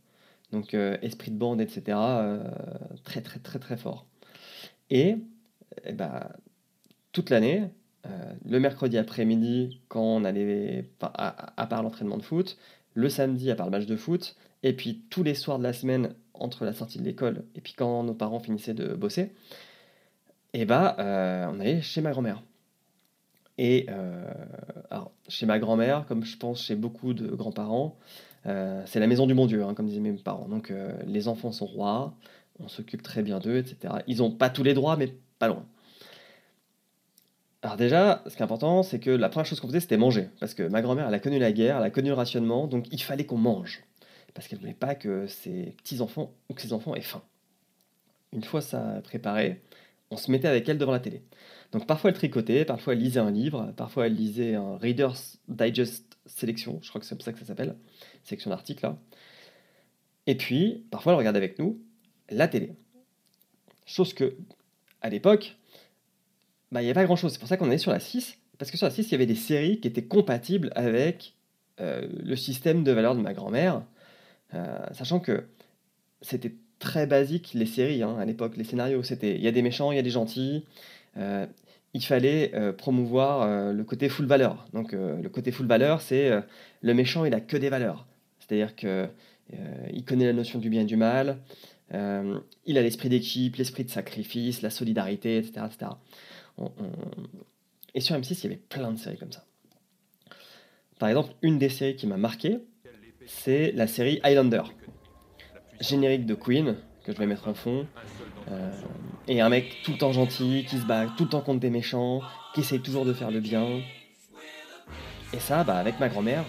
Donc 0.52 0.74
euh, 0.74 0.98
esprit 1.02 1.30
de 1.30 1.38
bande, 1.38 1.60
etc. 1.60 1.82
Euh, 1.88 2.44
très 3.04 3.22
très 3.22 3.38
très 3.38 3.58
très 3.58 3.76
fort. 3.76 4.06
Et, 4.90 5.16
bah, 5.94 6.32
toute 7.12 7.30
l'année, 7.30 7.70
le 8.44 8.60
mercredi 8.60 8.98
après-midi, 8.98 9.80
quand 9.88 10.02
on 10.02 10.24
allait, 10.24 10.90
à, 11.00 11.60
à 11.60 11.66
part 11.66 11.82
l'entraînement 11.82 12.18
de 12.18 12.22
foot, 12.22 12.58
le 12.94 13.08
samedi, 13.08 13.50
à 13.50 13.54
part 13.54 13.66
le 13.66 13.72
match 13.72 13.86
de 13.86 13.96
foot, 13.96 14.36
et 14.62 14.74
puis 14.74 15.04
tous 15.08 15.22
les 15.22 15.34
soirs 15.34 15.58
de 15.58 15.62
la 15.62 15.72
semaine, 15.72 16.14
entre 16.34 16.64
la 16.64 16.72
sortie 16.72 16.98
de 16.98 17.04
l'école 17.04 17.44
et 17.54 17.60
puis 17.60 17.74
quand 17.74 18.02
nos 18.02 18.14
parents 18.14 18.40
finissaient 18.40 18.74
de 18.74 18.94
bosser, 18.94 19.32
et 20.54 20.62
eh 20.62 20.64
bah, 20.66 20.96
euh, 20.98 21.46
on 21.50 21.60
allait 21.60 21.80
chez 21.80 22.02
ma 22.02 22.10
grand-mère. 22.10 22.42
Et 23.58 23.86
euh, 23.90 24.24
chez 25.28 25.46
ma 25.46 25.58
grand-mère, 25.58 26.06
comme 26.06 26.24
je 26.24 26.36
pense 26.36 26.62
chez 26.62 26.74
beaucoup 26.74 27.14
de 27.14 27.28
grands-parents, 27.28 27.96
euh, 28.46 28.82
c'est 28.86 29.00
la 29.00 29.06
maison 29.06 29.26
du 29.26 29.34
bon 29.34 29.46
Dieu, 29.46 29.62
hein, 29.62 29.74
comme 29.74 29.86
disaient 29.86 30.00
mes 30.00 30.12
parents. 30.12 30.48
Donc 30.48 30.72
les 31.06 31.28
enfants 31.28 31.52
sont 31.52 31.66
rois, 31.66 32.14
on 32.60 32.68
s'occupe 32.68 33.02
très 33.02 33.22
bien 33.22 33.38
d'eux, 33.38 33.58
etc. 33.58 33.94
Ils 34.06 34.18
n'ont 34.18 34.30
pas 34.30 34.50
tous 34.50 34.62
les 34.62 34.74
droits, 34.74 34.96
mais 34.96 35.14
pas 35.38 35.48
loin. 35.48 35.64
Alors 37.62 37.76
déjà, 37.76 38.24
ce 38.26 38.34
qui 38.34 38.40
est 38.40 38.44
important, 38.44 38.82
c'est 38.82 38.98
que 38.98 39.10
la 39.10 39.28
première 39.28 39.46
chose 39.46 39.60
qu'on 39.60 39.68
faisait, 39.68 39.80
c'était 39.80 39.96
manger. 39.96 40.30
Parce 40.40 40.54
que 40.54 40.64
ma 40.64 40.82
grand-mère, 40.82 41.06
elle 41.06 41.14
a 41.14 41.20
connu 41.20 41.38
la 41.38 41.52
guerre, 41.52 41.76
elle 41.76 41.84
a 41.84 41.90
connu 41.90 42.08
le 42.08 42.14
rationnement, 42.14 42.66
donc 42.66 42.86
il 42.90 43.00
fallait 43.00 43.26
qu'on 43.26 43.38
mange 43.38 43.84
parce 44.34 44.48
qu'elle 44.48 44.58
ne 44.58 44.62
voulait 44.62 44.74
pas 44.74 44.94
que 44.94 45.26
ses 45.26 45.74
petits-enfants 45.78 46.32
ou 46.48 46.54
que 46.54 46.62
ses 46.62 46.72
enfants 46.72 46.94
aient 46.94 47.00
faim. 47.00 47.22
Une 48.32 48.44
fois 48.44 48.60
ça 48.60 49.00
préparé, 49.04 49.62
on 50.10 50.16
se 50.16 50.30
mettait 50.30 50.48
avec 50.48 50.68
elle 50.68 50.78
devant 50.78 50.92
la 50.92 51.00
télé. 51.00 51.22
Donc 51.72 51.86
parfois 51.86 52.10
elle 52.10 52.16
tricotait, 52.16 52.64
parfois 52.64 52.92
elle 52.92 53.00
lisait 53.00 53.20
un 53.20 53.30
livre, 53.30 53.72
parfois 53.76 54.06
elle 54.06 54.14
lisait 54.14 54.54
un 54.54 54.76
Reader's 54.76 55.38
Digest 55.48 56.18
Sélection, 56.26 56.78
je 56.82 56.88
crois 56.88 57.00
que 57.00 57.06
c'est 57.06 57.14
comme 57.14 57.22
ça 57.22 57.32
que 57.32 57.38
ça 57.38 57.46
s'appelle, 57.46 57.76
sélection 58.22 58.50
d'articles 58.50 58.84
là. 58.84 58.98
Et 60.26 60.36
puis, 60.36 60.84
parfois 60.90 61.12
elle 61.12 61.18
regardait 61.18 61.38
avec 61.38 61.58
nous 61.58 61.80
la 62.30 62.46
télé. 62.46 62.74
Chose 63.86 64.14
que, 64.14 64.36
à 65.00 65.08
l'époque, 65.08 65.56
bah, 66.70 66.80
il 66.80 66.84
n'y 66.84 66.90
avait 66.90 67.00
pas 67.00 67.04
grand 67.04 67.16
chose. 67.16 67.32
C'est 67.32 67.38
pour 67.38 67.48
ça 67.48 67.56
qu'on 67.56 67.70
est 67.70 67.78
sur 67.78 67.90
la 67.90 68.00
6, 68.00 68.38
parce 68.58 68.70
que 68.70 68.76
sur 68.76 68.86
la 68.86 68.92
6, 68.92 69.08
il 69.08 69.12
y 69.12 69.14
avait 69.14 69.26
des 69.26 69.34
séries 69.34 69.80
qui 69.80 69.88
étaient 69.88 70.04
compatibles 70.04 70.70
avec 70.76 71.34
euh, 71.80 72.06
le 72.22 72.36
système 72.36 72.84
de 72.84 72.92
valeurs 72.92 73.16
de 73.16 73.20
ma 73.20 73.34
grand-mère, 73.34 73.82
euh, 74.54 74.78
sachant 74.92 75.20
que 75.20 75.44
c'était 76.20 76.54
très 76.78 77.06
basique 77.06 77.52
les 77.54 77.66
séries 77.66 78.02
hein, 78.02 78.16
à 78.18 78.24
l'époque, 78.24 78.56
les 78.56 78.64
scénarios. 78.64 79.02
C'était 79.02 79.34
il 79.34 79.42
y 79.42 79.48
a 79.48 79.52
des 79.52 79.62
méchants, 79.62 79.90
il 79.92 79.96
y 79.96 79.98
a 79.98 80.02
des 80.02 80.10
gentils. 80.10 80.64
Euh, 81.16 81.46
il 81.94 82.04
fallait 82.04 82.52
euh, 82.54 82.72
promouvoir 82.72 83.72
le 83.72 83.84
côté 83.84 84.08
full 84.08 84.26
valeur. 84.26 84.66
Donc 84.72 84.92
le 84.92 85.28
côté 85.28 85.52
full 85.52 85.66
valeur, 85.66 86.00
c'est 86.00 86.30
le 86.80 86.94
méchant, 86.94 87.24
il 87.24 87.34
a 87.34 87.40
que 87.40 87.56
des 87.56 87.68
valeurs. 87.68 88.06
C'est-à-dire 88.38 88.74
que 88.76 89.08
il 89.92 90.04
connaît 90.04 90.26
la 90.26 90.32
notion 90.32 90.58
du 90.58 90.70
bien 90.70 90.82
et 90.82 90.86
du 90.86 90.96
mal. 90.96 91.38
il 91.90 92.78
a 92.78 92.82
l'esprit 92.82 93.08
d'équipe, 93.08 93.56
l'esprit 93.56 93.84
de 93.84 93.90
sacrifice, 93.90 94.62
la 94.62 94.70
solidarité, 94.70 95.36
etc. 95.36 95.66
etc. 95.66 95.90
Et 97.94 98.00
sur 98.00 98.16
M6, 98.16 98.38
il 98.38 98.42
y 98.44 98.46
avait 98.46 98.56
plein 98.56 98.92
de 98.92 98.98
séries 98.98 99.18
comme 99.18 99.32
ça. 99.32 99.44
Par 100.98 101.08
exemple, 101.08 101.34
une 101.42 101.58
des 101.58 101.68
séries 101.68 101.96
qui 101.96 102.06
m'a 102.06 102.16
marqué, 102.16 102.58
c'est 103.26 103.72
la 103.72 103.86
série 103.86 104.20
Highlander. 104.22 104.62
Générique 105.80 106.26
de 106.26 106.34
Queen, 106.34 106.76
que 107.04 107.12
je 107.12 107.18
vais 107.18 107.26
mettre 107.26 107.48
en 107.48 107.54
fond. 107.54 107.86
Euh, 108.50 108.70
et 109.28 109.40
un 109.40 109.48
mec 109.48 109.78
tout 109.84 109.92
le 109.92 109.98
temps 109.98 110.12
gentil, 110.12 110.64
qui 110.68 110.78
se 110.78 110.84
bat 110.84 111.06
tout 111.16 111.24
le 111.24 111.30
temps 111.30 111.40
contre 111.40 111.60
des 111.60 111.70
méchants, 111.70 112.20
qui 112.54 112.60
essaye 112.60 112.80
toujours 112.80 113.04
de 113.04 113.12
faire 113.12 113.30
le 113.30 113.40
bien. 113.40 113.66
Et 115.32 115.40
ça, 115.40 115.64
bah, 115.64 115.76
avec 115.76 115.98
ma 116.00 116.08
grand-mère 116.08 116.44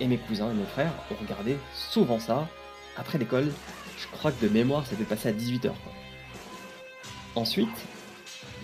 et 0.00 0.06
mes 0.06 0.18
cousins 0.18 0.50
et 0.50 0.54
mes 0.54 0.64
frères, 0.64 0.92
on 1.10 1.22
regardait 1.22 1.56
souvent 1.74 2.18
ça. 2.18 2.48
Après 2.96 3.18
l'école, 3.18 3.50
je 3.96 4.06
crois 4.08 4.32
que 4.32 4.44
de 4.44 4.50
mémoire, 4.50 4.86
ça 4.86 4.94
devait 4.94 5.04
passer 5.04 5.28
à 5.28 5.32
18h. 5.32 5.70
Ensuite, 7.34 7.68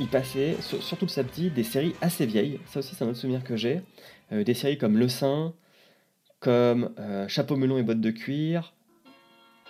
il 0.01 0.09
passait, 0.09 0.57
surtout 0.61 1.05
le 1.05 1.11
samedi, 1.11 1.51
des 1.51 1.65
séries 1.65 1.95
assez 2.01 2.27
vieilles. 2.27 2.61
Ça 2.67 2.81
aussi, 2.81 2.95
c'est 2.95 3.05
un 3.05 3.09
autre 3.09 3.19
souvenir 3.19 3.45
que 3.45 3.57
j'ai. 3.57 3.83
Euh, 4.33 4.43
des 4.43 4.55
séries 4.55 4.79
comme 4.79 4.99
Le 4.99 5.09
Saint, 5.09 5.55
comme 6.41 6.91
euh, 6.99 7.29
Chapeau 7.29 7.57
melon 7.57 7.79
et 7.79 7.83
bottes 7.83 8.01
de 8.01 8.11
cuir, 8.11 8.75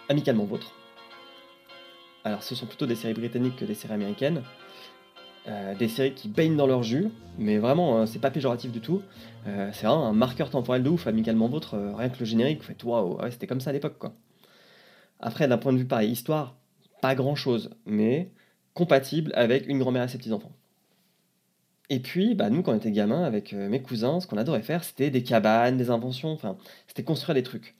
Amicalement 0.08 0.44
vôtre. 0.44 0.74
Alors 2.24 2.42
ce 2.42 2.54
sont 2.54 2.66
plutôt 2.66 2.86
des 2.86 2.96
séries 2.96 3.14
britanniques 3.14 3.56
que 3.56 3.64
des 3.64 3.74
séries 3.74 3.94
américaines. 3.94 4.42
Euh, 5.46 5.74
des 5.74 5.88
séries 5.88 6.14
qui 6.14 6.28
baignent 6.28 6.56
dans 6.56 6.66
leur 6.66 6.82
jus, 6.82 7.10
mais 7.38 7.58
vraiment, 7.58 8.00
hein, 8.00 8.06
c'est 8.06 8.18
pas 8.18 8.30
péjoratif 8.30 8.72
du 8.72 8.80
tout. 8.80 9.02
Euh, 9.46 9.70
c'est 9.74 9.86
vraiment 9.86 10.08
un 10.08 10.14
marqueur 10.14 10.48
temporel 10.48 10.82
de 10.82 10.88
ouf, 10.88 11.06
amicalement 11.06 11.48
vôtre, 11.48 11.76
rien 11.96 12.08
que 12.08 12.18
le 12.18 12.24
générique, 12.24 12.60
vous 12.60 12.64
faites 12.64 12.82
waouh, 12.82 13.18
c'était 13.30 13.46
comme 13.46 13.60
ça 13.60 13.68
à 13.70 13.72
l'époque 13.74 13.98
quoi. 13.98 14.14
Après, 15.20 15.46
d'un 15.46 15.58
point 15.58 15.72
de 15.72 15.78
vue 15.78 15.84
pareil, 15.86 16.10
histoire, 16.10 16.56
pas 17.02 17.14
grand 17.14 17.34
chose, 17.34 17.70
mais 17.86 18.30
compatible 18.74 19.32
avec 19.34 19.66
une 19.68 19.78
grand-mère 19.78 20.04
et 20.04 20.08
ses 20.08 20.18
petits-enfants. 20.18 20.52
Et 21.90 22.00
puis, 22.00 22.34
bah, 22.34 22.50
nous, 22.50 22.62
quand 22.62 22.72
on 22.72 22.76
était 22.76 22.90
gamins, 22.90 23.24
avec 23.24 23.52
euh, 23.52 23.68
mes 23.68 23.82
cousins, 23.82 24.20
ce 24.20 24.26
qu'on 24.26 24.38
adorait 24.38 24.62
faire, 24.62 24.84
c'était 24.84 25.10
des 25.10 25.22
cabanes, 25.22 25.76
des 25.76 25.90
inventions, 25.90 26.32
enfin, 26.32 26.56
c'était 26.88 27.04
construire 27.04 27.34
des 27.34 27.42
trucs. 27.42 27.74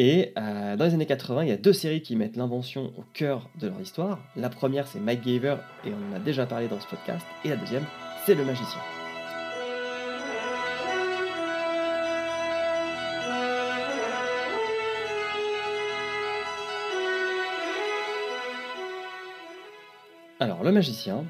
Et 0.00 0.32
euh, 0.38 0.76
dans 0.76 0.84
les 0.84 0.94
années 0.94 1.06
80, 1.06 1.42
il 1.42 1.48
y 1.48 1.52
a 1.52 1.56
deux 1.56 1.72
séries 1.72 2.02
qui 2.02 2.14
mettent 2.14 2.36
l'invention 2.36 2.92
au 2.96 3.02
cœur 3.14 3.50
de 3.60 3.66
leur 3.66 3.80
histoire. 3.80 4.20
La 4.36 4.48
première, 4.48 4.86
c'est 4.86 5.00
Mike 5.00 5.26
Gaver, 5.26 5.56
et 5.84 5.88
on 5.88 6.12
en 6.12 6.16
a 6.16 6.20
déjà 6.20 6.46
parlé 6.46 6.68
dans 6.68 6.78
ce 6.78 6.86
podcast. 6.86 7.26
Et 7.44 7.48
la 7.48 7.56
deuxième, 7.56 7.82
c'est 8.24 8.36
Le 8.36 8.44
Magicien. 8.44 8.78
Alors, 20.38 20.62
Le 20.62 20.70
Magicien, 20.70 21.24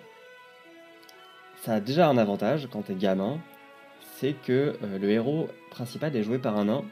ça 1.63 1.73
a 1.73 1.81
déjà 1.81 2.07
un 2.07 2.19
avantage 2.19 2.69
quand 2.71 2.83
t'es 2.83 2.97
gamin, 2.97 3.41
c'est 4.19 4.35
que 4.35 4.77
euh, 4.83 4.99
le 4.99 5.09
héros 5.09 5.49
principal 5.71 6.15
est 6.15 6.23
joué 6.23 6.37
par 6.37 6.59
un 6.59 6.67
nain 6.67 6.85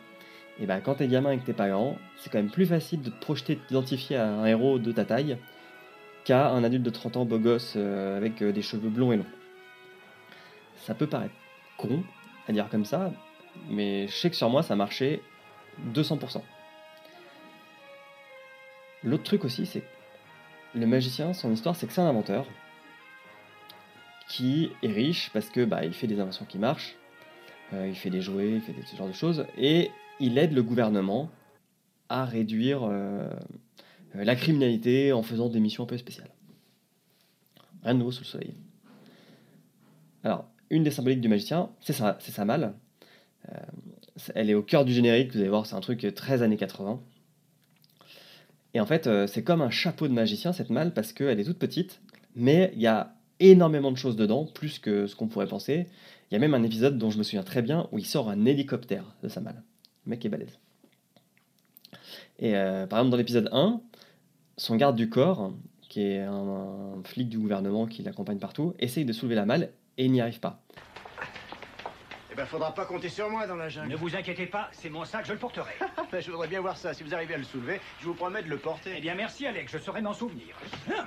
et 0.61 0.67
bah 0.67 0.81
quand 0.81 0.95
t'es 0.97 1.09
gamin 1.09 1.33
et 1.33 1.39
que 1.39 1.45
t'es 1.45 1.53
pas 1.53 1.69
grand, 1.69 1.99
c'est 2.19 2.31
quand 2.31 2.39
même 2.39 2.51
plus 2.51 2.67
facile 2.67 3.03
de 3.03 3.11
te 3.11 3.21
projeter, 3.21 3.57
de 3.57 3.61
t'identifier 3.61 4.17
à 4.17 4.27
un 4.27 4.47
héros 4.47 4.79
de 4.79 4.93
ta 4.93 5.05
taille 5.05 5.39
qu'à 6.25 6.49
un 6.49 6.65
adulte 6.65 6.83
de 6.83 6.91
30 6.91 7.19
ans 7.19 7.25
beau 7.25 7.39
gosse 7.39 7.75
euh, 7.77 8.17
avec 8.17 8.43
euh, 8.43 8.53
des 8.53 8.63
cheveux 8.63 8.89
blonds 8.89 9.13
et 9.13 9.17
longs. 9.17 9.27
Ça 10.79 10.95
peut 10.95 11.07
paraître 11.07 11.35
con 11.77 12.03
à 12.49 12.53
dire 12.53 12.69
comme 12.71 12.85
ça, 12.85 13.13
mais 13.69 14.09
je 14.09 14.15
sais 14.15 14.31
que 14.31 14.37
sur 14.37 14.49
moi 14.49 14.63
ça 14.63 14.77
marchait 14.77 15.21
200%. 15.93 16.41
L'autre 19.05 19.25
truc 19.25 19.45
aussi, 19.45 19.67
c'est 19.67 19.85
le 20.75 20.87
magicien, 20.87 21.33
son 21.33 21.53
histoire, 21.53 21.77
c'est 21.77 21.87
que 21.87 21.93
c'est 21.93 22.01
un 22.01 22.09
inventeur 22.09 22.47
qui 24.29 24.73
est 24.83 24.89
riche 24.89 25.31
parce 25.33 25.49
que 25.49 25.65
bah, 25.65 25.85
il 25.85 25.93
fait 25.93 26.07
des 26.07 26.19
inventions 26.19 26.45
qui 26.45 26.59
marchent, 26.59 26.97
euh, 27.73 27.87
il 27.89 27.95
fait 27.95 28.11
des 28.11 28.21
jouets, 28.21 28.51
il 28.51 28.61
fait 28.61 28.75
ce 28.85 28.97
genre 28.97 29.07
de 29.07 29.13
choses, 29.13 29.47
et 29.57 29.91
il 30.21 30.39
aide 30.39 30.53
le 30.53 30.63
gouvernement 30.63 31.31
à 32.09 32.25
réduire 32.25 32.81
euh, 32.85 33.29
la 34.15 34.37
criminalité 34.37 35.13
en 35.13 35.23
faisant 35.23 35.49
des 35.49 35.61
missions 35.61 35.85
un 35.85 35.87
peu 35.87 35.99
spéciales. 35.99 36.31
Rien 37.83 37.95
de 37.95 37.99
nouveau 37.99 38.13
sous 38.13 38.23
le 38.23 38.27
soleil. 38.27 38.55
Alors, 40.25 40.49
une 40.71 40.83
des 40.83 40.91
symboliques 40.91 41.21
du 41.21 41.29
magicien, 41.29 41.71
c'est 41.81 41.93
sa, 41.93 42.19
sa 42.21 42.45
malle. 42.45 42.75
Euh, 43.49 43.59
elle 44.35 44.51
est 44.51 44.55
au 44.55 44.63
cœur 44.63 44.85
du 44.85 44.93
générique, 44.93 45.33
vous 45.33 45.39
allez 45.39 45.49
voir, 45.49 45.67
c'est 45.67 45.75
un 45.75 45.81
truc 45.81 46.07
13 46.15 46.43
années 46.43 46.57
80. 46.57 47.01
Et 48.75 48.81
en 48.81 48.87
fait, 48.87 49.07
euh, 49.07 49.27
c'est 49.27 49.43
comme 49.43 49.63
un 49.63 49.71
chapeau 49.71 50.09
de 50.09 50.13
magicien, 50.13 50.53
cette 50.53 50.71
malle, 50.71 50.93
parce 50.93 51.13
qu'elle 51.13 51.39
est 51.39 51.45
toute 51.45 51.59
petite, 51.59 52.01
mais 52.35 52.73
il 52.75 52.81
y 52.81 52.87
a 52.87 53.15
énormément 53.41 53.93
de 53.93 53.97
choses 53.97 54.17
dedans, 54.17 54.47
plus 54.47 54.79
que 54.79 55.07
ce 55.07 55.15
qu'on 55.15 55.29
pourrait 55.29 55.47
penser. 55.47 55.89
Il 56.31 56.35
y 56.35 56.37
a 56.37 56.41
même 56.41 56.55
un 56.55 56.63
épisode 56.63 56.99
dont 56.99 57.11
je 57.11 57.19
me 57.19 57.23
souviens 57.23 57.43
très 57.43 57.63
bien 57.63 57.89
où 57.93 57.99
il 57.99 58.07
sort 58.07 58.29
un 58.29 58.45
hélicoptère 58.45 59.17
de 59.23 59.29
sa 59.29 59.41
malle. 59.41 59.63
Le 60.07 60.11
mec 60.11 60.25
est 60.25 60.29
balèze. 60.29 60.59
Et 62.39 62.57
euh, 62.57 62.87
par 62.87 63.01
exemple, 63.01 63.11
dans 63.11 63.17
l'épisode 63.17 63.49
1, 63.53 63.81
son 64.57 64.77
garde 64.77 64.97
du 64.97 65.09
corps, 65.09 65.53
qui 65.89 66.03
est 66.03 66.21
un, 66.21 67.03
flic 67.05 67.29
du 67.29 67.39
gouvernement 67.39 67.87
qui 67.87 68.03
l'accompagne 68.03 68.39
partout, 68.39 68.75
essaye 68.79 69.05
de 69.05 69.13
soulever 69.13 69.35
la 69.35 69.47
malle 69.47 69.71
et 69.99 70.05
il 70.05 70.13
n'y 70.13 70.21
arrive 70.21 70.41
pas. 70.41 70.63
Eh 72.31 72.35
ben, 72.37 72.45
faudra 72.45 72.75
pas 72.75 72.85
compter 72.85 73.09
sur 73.09 73.31
moi 73.31 73.47
dans 73.47 73.57
la 73.57 73.69
jungle. 73.69 73.89
Ne 73.89 73.97
vous 73.97 74.15
inquiétez 74.15 74.47
pas, 74.47 74.69
c'est 74.73 74.91
mon 74.91 75.05
sac, 75.05 75.25
je 75.27 75.33
le 75.33 75.39
porterai. 75.39 75.73
Ben, 76.13 76.21
je 76.21 76.31
voudrais 76.31 76.47
bien 76.47 76.61
voir 76.61 76.77
ça. 76.77 76.95
Si 76.95 77.03
vous 77.03 77.13
arrivez 77.15 77.35
à 77.35 77.39
le 77.39 77.45
soulever, 77.45 77.81
je 78.01 78.07
vous 78.07 78.15
promets 78.15 78.43
de 78.43 78.49
le 78.49 78.59
porter. 78.59 78.95
eh 78.97 79.01
bien, 79.01 79.17
merci, 79.17 79.45
Alex, 79.45 79.73
je 79.73 79.79
saurai 79.79 80.03
m'en 80.03 80.13
souvenir. 80.13 80.55
Hein 80.89 81.05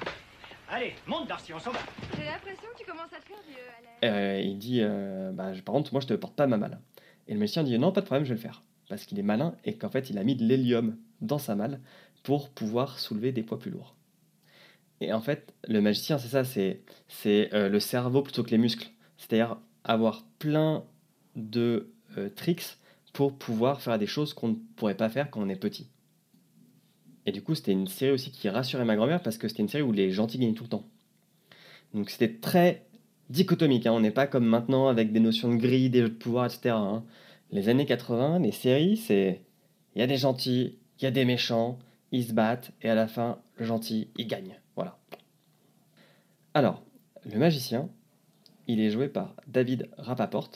Allez, 0.71 0.93
monte, 1.07 1.27
Darcy, 1.27 1.53
on 1.53 1.59
s'en 1.59 1.71
va. 1.71 1.79
J'ai 2.17 2.25
l'impression 2.25 2.67
que 2.73 2.79
tu 2.79 2.85
commences 2.85 3.13
à 3.13 3.19
te 3.21 3.25
faire 3.25 3.37
vieux, 3.47 3.57
Alex. 3.77 3.93
Euh, 4.03 4.41
il 4.41 4.57
dit 4.57 4.81
euh, 4.81 5.31
bah, 5.31 5.51
Par 5.63 5.73
contre, 5.73 5.93
moi 5.93 6.01
je 6.01 6.07
te 6.07 6.13
porte 6.13 6.35
pas 6.35 6.47
ma 6.47 6.57
malle. 6.57 6.79
Et 7.27 7.33
le 7.33 7.39
magicien 7.39 7.63
dit 7.63 7.77
Non, 7.79 7.91
pas 7.91 8.01
de 8.01 8.05
problème, 8.05 8.25
je 8.25 8.29
vais 8.29 8.35
le 8.35 8.41
faire. 8.41 8.61
Parce 8.89 9.05
qu'il 9.05 9.17
est 9.19 9.23
malin 9.23 9.55
et 9.63 9.75
qu'en 9.77 9.89
fait, 9.89 10.09
il 10.09 10.17
a 10.17 10.23
mis 10.23 10.35
de 10.35 10.43
l'hélium 10.43 10.97
dans 11.21 11.37
sa 11.37 11.55
malle 11.55 11.79
pour 12.23 12.49
pouvoir 12.49 12.99
soulever 12.99 13.31
des 13.31 13.43
poids 13.43 13.59
plus 13.59 13.71
lourds. 13.71 13.95
Et 15.01 15.13
en 15.13 15.21
fait, 15.21 15.53
le 15.67 15.79
magicien, 15.79 16.17
c'est 16.17 16.27
ça 16.27 16.43
c'est 16.43 17.53
euh, 17.53 17.69
le 17.69 17.79
cerveau 17.79 18.21
plutôt 18.21 18.43
que 18.43 18.51
les 18.51 18.57
muscles. 18.57 18.89
C'est-à-dire 19.17 19.57
avoir 19.83 20.25
plein 20.39 20.83
de 21.35 21.93
euh, 22.17 22.29
tricks 22.29 22.77
pour 23.13 23.37
pouvoir 23.37 23.81
faire 23.81 23.97
des 23.97 24.07
choses 24.07 24.33
qu'on 24.33 24.49
ne 24.49 24.55
pourrait 24.75 24.97
pas 24.97 25.09
faire 25.09 25.31
quand 25.31 25.41
on 25.41 25.49
est 25.49 25.55
petit. 25.55 25.87
Et 27.25 27.31
du 27.31 27.41
coup, 27.41 27.55
c'était 27.55 27.71
une 27.71 27.87
série 27.87 28.11
aussi 28.11 28.31
qui 28.31 28.49
rassurait 28.49 28.85
ma 28.85 28.95
grand-mère 28.95 29.21
parce 29.21 29.37
que 29.37 29.47
c'était 29.47 29.61
une 29.61 29.69
série 29.69 29.83
où 29.83 29.91
les 29.91 30.11
gentils 30.11 30.37
gagnaient 30.37 30.53
tout 30.53 30.63
le 30.63 30.69
temps. 30.69 30.85
Donc 31.93 32.09
c'était 32.09 32.33
très 32.33 32.85
dichotomique. 33.29 33.85
hein. 33.85 33.93
On 33.93 33.99
n'est 33.99 34.11
pas 34.11 34.27
comme 34.27 34.45
maintenant 34.45 34.87
avec 34.87 35.11
des 35.11 35.19
notions 35.19 35.49
de 35.49 35.57
grille, 35.57 35.89
des 35.89 36.01
jeux 36.01 36.09
de 36.09 36.13
pouvoir, 36.15 36.45
etc. 36.45 36.75
Les 37.51 37.69
années 37.69 37.85
80, 37.85 38.39
les 38.39 38.51
séries, 38.51 38.97
c'est 38.97 39.41
il 39.95 39.99
y 39.99 40.01
a 40.03 40.07
des 40.07 40.17
gentils, 40.17 40.77
il 40.99 41.03
y 41.03 41.07
a 41.07 41.11
des 41.11 41.25
méchants, 41.25 41.79
ils 42.11 42.25
se 42.25 42.33
battent 42.33 42.71
et 42.81 42.89
à 42.89 42.95
la 42.95 43.07
fin, 43.07 43.39
le 43.57 43.65
gentil, 43.65 44.09
il 44.17 44.27
gagne. 44.27 44.59
Voilà. 44.75 44.99
Alors, 46.53 46.83
le 47.25 47.39
magicien, 47.39 47.89
il 48.67 48.79
est 48.79 48.91
joué 48.91 49.07
par 49.07 49.35
David 49.47 49.89
Rapaport, 49.97 50.51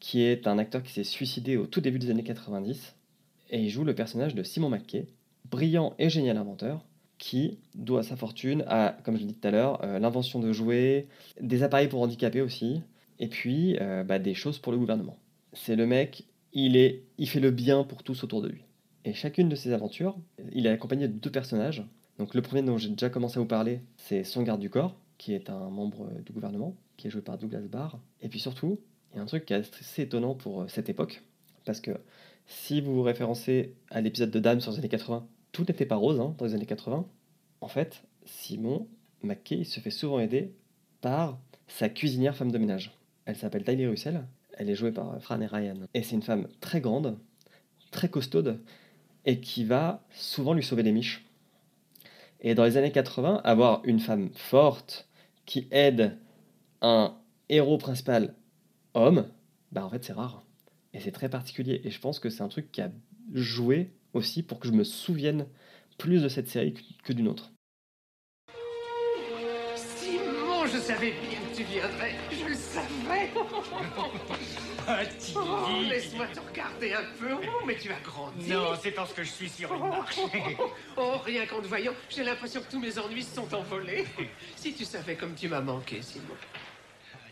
qui 0.00 0.22
est 0.22 0.46
un 0.46 0.58
acteur 0.58 0.82
qui 0.82 0.92
s'est 0.92 1.04
suicidé 1.04 1.56
au 1.56 1.66
tout 1.66 1.80
début 1.80 1.98
des 1.98 2.10
années 2.10 2.24
90, 2.24 2.94
et 3.50 3.60
il 3.60 3.68
joue 3.68 3.84
le 3.84 3.94
personnage 3.94 4.34
de 4.34 4.42
Simon 4.42 4.70
McKay, 4.70 5.06
brillant 5.50 5.94
et 5.98 6.08
génial 6.08 6.38
inventeur, 6.38 6.84
qui 7.18 7.58
doit 7.74 8.02
sa 8.02 8.16
fortune 8.16 8.64
à, 8.66 8.96
comme 9.04 9.16
je 9.16 9.20
l'ai 9.20 9.26
dit 9.26 9.34
tout 9.34 9.46
à 9.46 9.50
l'heure, 9.50 9.84
euh, 9.84 9.98
l'invention 9.98 10.40
de 10.40 10.52
jouets, 10.52 11.06
des 11.40 11.62
appareils 11.62 11.88
pour 11.88 12.00
handicapés 12.00 12.40
aussi, 12.40 12.80
et 13.20 13.28
puis 13.28 13.76
euh, 13.80 14.02
bah, 14.02 14.18
des 14.18 14.34
choses 14.34 14.58
pour 14.58 14.72
le 14.72 14.78
gouvernement. 14.78 15.16
C'est 15.52 15.76
le 15.76 15.86
mec, 15.86 16.24
il, 16.52 16.76
est, 16.76 17.04
il 17.18 17.28
fait 17.28 17.40
le 17.40 17.50
bien 17.50 17.84
pour 17.84 18.02
tous 18.02 18.24
autour 18.24 18.42
de 18.42 18.48
lui. 18.48 18.64
Et 19.04 19.14
chacune 19.14 19.48
de 19.48 19.56
ses 19.56 19.72
aventures, 19.72 20.16
il 20.52 20.66
est 20.66 20.70
accompagné 20.70 21.08
de 21.08 21.12
deux 21.12 21.30
personnages. 21.30 21.84
Donc 22.18 22.34
le 22.34 22.42
premier 22.42 22.62
dont 22.62 22.78
j'ai 22.78 22.88
déjà 22.88 23.10
commencé 23.10 23.38
à 23.38 23.40
vous 23.40 23.48
parler, 23.48 23.80
c'est 23.96 24.24
son 24.24 24.42
garde 24.42 24.60
du 24.60 24.70
corps, 24.70 24.96
qui 25.18 25.34
est 25.34 25.50
un 25.50 25.70
membre 25.70 26.08
du 26.24 26.32
gouvernement, 26.32 26.76
qui 26.96 27.08
est 27.08 27.10
joué 27.10 27.22
par 27.22 27.38
Douglas 27.38 27.62
Barr. 27.62 27.98
Et 28.20 28.28
puis 28.28 28.38
surtout, 28.38 28.78
il 29.12 29.16
y 29.16 29.18
a 29.18 29.22
un 29.22 29.26
truc 29.26 29.44
qui 29.44 29.52
est 29.52 29.56
assez 29.56 30.02
étonnant 30.02 30.34
pour 30.34 30.62
euh, 30.62 30.68
cette 30.68 30.88
époque, 30.88 31.22
parce 31.64 31.80
que 31.80 31.92
si 32.46 32.80
vous 32.80 32.94
vous 32.94 33.02
référencez 33.02 33.74
à 33.90 34.00
l'épisode 34.00 34.30
de 34.30 34.40
Dame 34.40 34.60
sur 34.60 34.72
les 34.72 34.78
années 34.78 34.88
80, 34.88 35.26
tout 35.52 35.62
n'était 35.62 35.86
pas 35.86 35.96
rose 35.96 36.20
hein, 36.20 36.34
dans 36.38 36.44
les 36.44 36.54
années 36.54 36.66
80. 36.66 37.06
En 37.60 37.68
fait, 37.68 38.02
Simon 38.24 38.88
McKay 39.22 39.64
se 39.64 39.80
fait 39.80 39.90
souvent 39.90 40.18
aider 40.18 40.52
par 41.00 41.38
sa 41.68 41.88
cuisinière 41.88 42.36
femme 42.36 42.50
de 42.50 42.58
ménage. 42.58 42.96
Elle 43.24 43.36
s'appelle 43.36 43.64
Tylee 43.64 43.86
Russell, 43.86 44.24
elle 44.62 44.70
est 44.70 44.74
jouée 44.76 44.92
par 44.92 45.12
euh, 45.14 45.18
Fran 45.18 45.40
et 45.40 45.46
Ryan. 45.46 45.74
Et 45.92 46.02
c'est 46.02 46.14
une 46.14 46.22
femme 46.22 46.46
très 46.60 46.80
grande, 46.80 47.18
très 47.90 48.08
costaude, 48.08 48.60
et 49.26 49.40
qui 49.40 49.64
va 49.64 50.04
souvent 50.12 50.54
lui 50.54 50.62
sauver 50.62 50.82
les 50.84 50.92
miches. 50.92 51.24
Et 52.40 52.54
dans 52.54 52.64
les 52.64 52.76
années 52.76 52.92
80, 52.92 53.40
avoir 53.44 53.82
une 53.84 54.00
femme 54.00 54.30
forte 54.34 55.08
qui 55.46 55.66
aide 55.70 56.16
un 56.80 57.14
héros 57.48 57.78
principal 57.78 58.34
homme, 58.94 59.26
bah 59.72 59.84
en 59.84 59.90
fait 59.90 60.04
c'est 60.04 60.12
rare. 60.12 60.44
Et 60.92 61.00
c'est 61.00 61.12
très 61.12 61.28
particulier. 61.28 61.80
Et 61.84 61.90
je 61.90 62.00
pense 62.00 62.18
que 62.18 62.30
c'est 62.30 62.42
un 62.42 62.48
truc 62.48 62.70
qui 62.70 62.80
a 62.82 62.90
joué 63.32 63.90
aussi 64.12 64.42
pour 64.42 64.58
que 64.60 64.68
je 64.68 64.72
me 64.72 64.84
souvienne 64.84 65.46
plus 65.98 66.22
de 66.22 66.28
cette 66.28 66.48
série 66.48 66.74
que- 66.74 66.82
que 67.04 67.12
d'une 67.12 67.28
autre. 67.28 67.52
Simon, 69.76 70.66
je 70.66 70.78
savais 70.78 71.12
bien 71.28 71.38
que 71.50 71.56
tu 71.56 71.62
viendrais. 71.64 72.14
Je 72.30 72.46
le 72.48 72.54
savais. 72.54 73.30
Petit 74.86 75.34
Oh, 75.36 75.66
laisse-moi 75.88 76.26
te 76.28 76.40
regarder 76.40 76.92
un 76.92 77.04
peu. 77.18 77.34
Oh, 77.34 77.64
mais 77.66 77.76
tu 77.76 77.90
as 77.90 78.00
grandi. 78.00 78.48
Non, 78.50 78.74
c'est 78.80 78.90
parce 78.90 79.12
que 79.12 79.22
je 79.22 79.30
suis 79.30 79.48
sur 79.48 79.72
une 79.72 79.88
marche. 79.88 80.18
Oh, 80.96 81.14
rien 81.24 81.46
qu'en 81.46 81.60
te 81.60 81.66
voyant, 81.66 81.92
j'ai 82.10 82.24
l'impression 82.24 82.60
que 82.60 82.70
tous 82.70 82.80
mes 82.80 82.98
ennuis 82.98 83.22
se 83.22 83.34
sont 83.36 83.54
envolés. 83.54 84.04
Si 84.56 84.74
tu 84.74 84.84
savais 84.84 85.16
comme 85.16 85.34
tu 85.34 85.48
m'as 85.48 85.60
manqué, 85.60 86.02
Simon. 86.02 86.34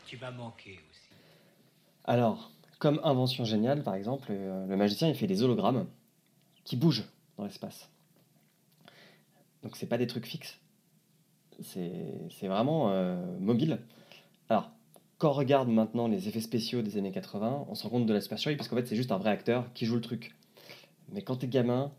tu 0.07 0.17
m'as 0.19 0.31
manqué 0.31 0.81
aussi. 0.91 1.01
Alors, 2.05 2.51
comme 2.79 3.01
invention 3.05 3.45
géniale, 3.45 3.83
par 3.83 3.95
exemple, 3.95 4.29
euh, 4.31 4.67
le 4.67 4.77
magicien 4.77 5.09
il 5.09 5.15
fait 5.15 5.27
des 5.27 5.43
hologrammes 5.43 5.87
qui 6.65 6.77
bougent 6.77 7.05
dans 7.37 7.45
l'espace. 7.45 7.91
Donc 9.63 9.77
c'est 9.77 9.87
pas 9.87 9.99
des 9.99 10.07
trucs 10.07 10.27
fixes. 10.27 10.59
C'est 11.63 12.07
c'est 12.31 12.49
vraiment 12.49 12.91
euh, 12.91 13.17
mobile. 13.39 13.81
Alors, 14.49 14.71
quand 15.21 15.29
on 15.29 15.35
regarde 15.35 15.69
maintenant 15.69 16.09
les 16.09 16.29
effets 16.29 16.41
spéciaux 16.41 16.81
des 16.81 16.97
années 16.97 17.13
80, 17.13 17.67
on 17.69 17.75
se 17.75 17.83
rend 17.85 17.91
compte 17.91 18.07
de 18.07 18.13
la 18.15 18.23
supercherie 18.23 18.57
parce 18.57 18.69
qu'en 18.69 18.77
fait 18.77 18.87
c'est 18.87 18.97
juste 18.97 19.13
un 19.13 19.19
vrai 19.19 19.31
acteur 19.31 19.71
qui 19.75 19.85
joue 19.85 19.95
le 19.95 20.01
truc. 20.01 20.35
Mais 21.13 21.21
quand 21.21 21.37
t'es 21.37 21.47
gamin, 21.47 21.93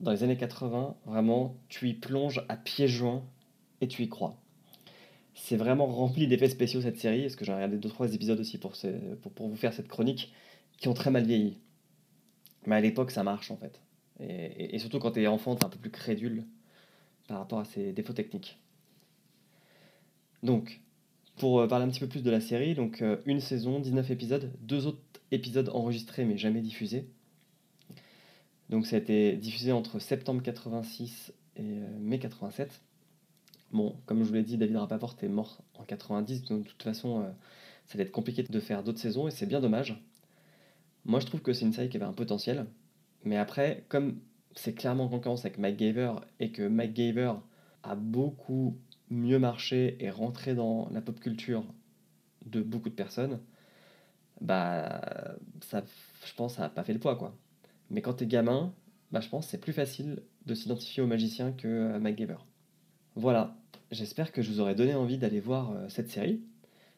dans 0.00 0.10
les 0.10 0.22
années 0.22 0.38
80, 0.38 0.96
vraiment, 1.04 1.54
tu 1.68 1.90
y 1.90 1.94
plonges 1.94 2.42
à 2.48 2.56
pieds 2.56 2.88
joints 2.88 3.22
et 3.82 3.88
tu 3.88 4.02
y 4.02 4.08
crois. 4.08 4.40
C'est 5.34 5.56
vraiment 5.56 5.86
rempli 5.86 6.26
d'effets 6.26 6.48
spéciaux 6.48 6.80
cette 6.80 6.98
série, 6.98 7.22
parce 7.22 7.36
que 7.36 7.44
j'ai 7.44 7.52
regardé 7.52 7.76
2-3 7.76 8.14
épisodes 8.14 8.40
aussi 8.40 8.56
pour, 8.58 8.72
pour, 9.34 9.48
vous 9.48 9.56
faire 9.56 9.74
cette 9.74 9.88
chronique, 9.88 10.32
qui 10.78 10.88
ont 10.88 10.94
très 10.94 11.10
mal 11.10 11.24
vieilli. 11.26 11.58
Mais 12.66 12.76
à 12.76 12.80
l'époque, 12.80 13.10
ça 13.10 13.22
marche 13.22 13.50
en 13.50 13.56
fait. 13.56 13.82
Et- 14.20 14.74
et 14.74 14.78
surtout 14.78 14.98
quand 14.98 15.12
t'es 15.12 15.26
enfant, 15.26 15.56
t'es 15.56 15.64
un 15.64 15.68
peu 15.68 15.78
plus 15.78 15.90
crédule 15.90 16.46
par 17.28 17.38
rapport 17.38 17.58
à 17.58 17.64
ces 17.64 17.92
défauts 17.92 18.12
techniques. 18.14 18.58
Donc, 20.42 20.80
pour 21.36 21.60
euh, 21.60 21.66
parler 21.66 21.84
un 21.84 21.88
petit 21.88 22.00
peu 22.00 22.08
plus 22.08 22.22
de 22.22 22.30
la 22.30 22.40
série, 22.40 22.74
donc 22.74 23.02
euh, 23.02 23.16
une 23.26 23.40
saison, 23.40 23.80
19 23.80 24.10
épisodes, 24.10 24.52
deux 24.60 24.86
autres 24.86 25.02
épisodes 25.30 25.68
enregistrés 25.70 26.24
mais 26.24 26.36
jamais 26.36 26.60
diffusés. 26.60 27.08
Donc 28.68 28.86
ça 28.86 28.96
a 28.96 28.98
été 28.98 29.36
diffusé 29.36 29.72
entre 29.72 29.98
septembre 29.98 30.42
86 30.42 31.32
et 31.56 31.60
euh, 31.62 31.98
mai 31.98 32.18
87. 32.18 32.80
Bon, 33.72 33.96
comme 34.06 34.22
je 34.22 34.28
vous 34.28 34.34
l'ai 34.34 34.42
dit, 34.42 34.58
David 34.58 34.76
Rappaport 34.76 35.16
est 35.22 35.28
mort 35.28 35.62
en 35.78 35.84
90, 35.84 36.44
donc 36.44 36.64
de 36.64 36.68
toute 36.68 36.82
façon, 36.82 37.24
ça 37.86 37.96
va 37.96 38.04
être 38.04 38.12
compliqué 38.12 38.42
de 38.42 38.60
faire 38.60 38.82
d'autres 38.82 38.98
saisons 38.98 39.28
et 39.28 39.30
c'est 39.30 39.46
bien 39.46 39.60
dommage. 39.60 39.98
Moi, 41.06 41.20
je 41.20 41.26
trouve 41.26 41.40
que 41.40 41.54
c'est 41.54 41.64
une 41.64 41.72
série 41.72 41.88
qui 41.88 41.96
avait 41.96 42.04
un 42.04 42.12
potentiel, 42.12 42.66
mais 43.24 43.38
après, 43.38 43.86
comme 43.88 44.20
c'est 44.54 44.74
clairement 44.74 45.04
en 45.04 45.08
concurrence 45.08 45.46
avec 45.46 45.56
MacGyver 45.56 46.12
et 46.38 46.52
que 46.52 46.68
MacGyver 46.68 47.32
a 47.82 47.94
beaucoup 47.94 48.76
mieux 49.12 49.38
marché 49.38 49.96
et 50.00 50.10
rentré 50.10 50.54
dans 50.54 50.88
la 50.90 51.00
pop 51.00 51.18
culture 51.20 51.64
de 52.46 52.62
beaucoup 52.62 52.88
de 52.88 52.94
personnes, 52.94 53.40
bah, 54.40 55.36
ça, 55.60 55.84
je 56.26 56.34
pense, 56.34 56.56
ça 56.56 56.62
n'a 56.62 56.68
pas 56.68 56.84
fait 56.84 56.92
le 56.92 56.98
poids, 56.98 57.16
quoi. 57.16 57.36
Mais 57.90 58.02
quand 58.02 58.14
t'es 58.14 58.26
gamin, 58.26 58.74
bah, 59.12 59.20
je 59.20 59.28
pense 59.28 59.48
c'est 59.48 59.60
plus 59.60 59.72
facile 59.72 60.22
de 60.46 60.54
s'identifier 60.54 61.02
au 61.02 61.06
magicien 61.06 61.52
que 61.52 61.92
à 61.94 61.98
MacGyver. 61.98 62.38
Voilà, 63.14 63.56
j'espère 63.90 64.32
que 64.32 64.42
je 64.42 64.50
vous 64.50 64.60
aurai 64.60 64.74
donné 64.74 64.94
envie 64.94 65.18
d'aller 65.18 65.40
voir 65.40 65.72
euh, 65.72 65.88
cette 65.88 66.10
série. 66.10 66.42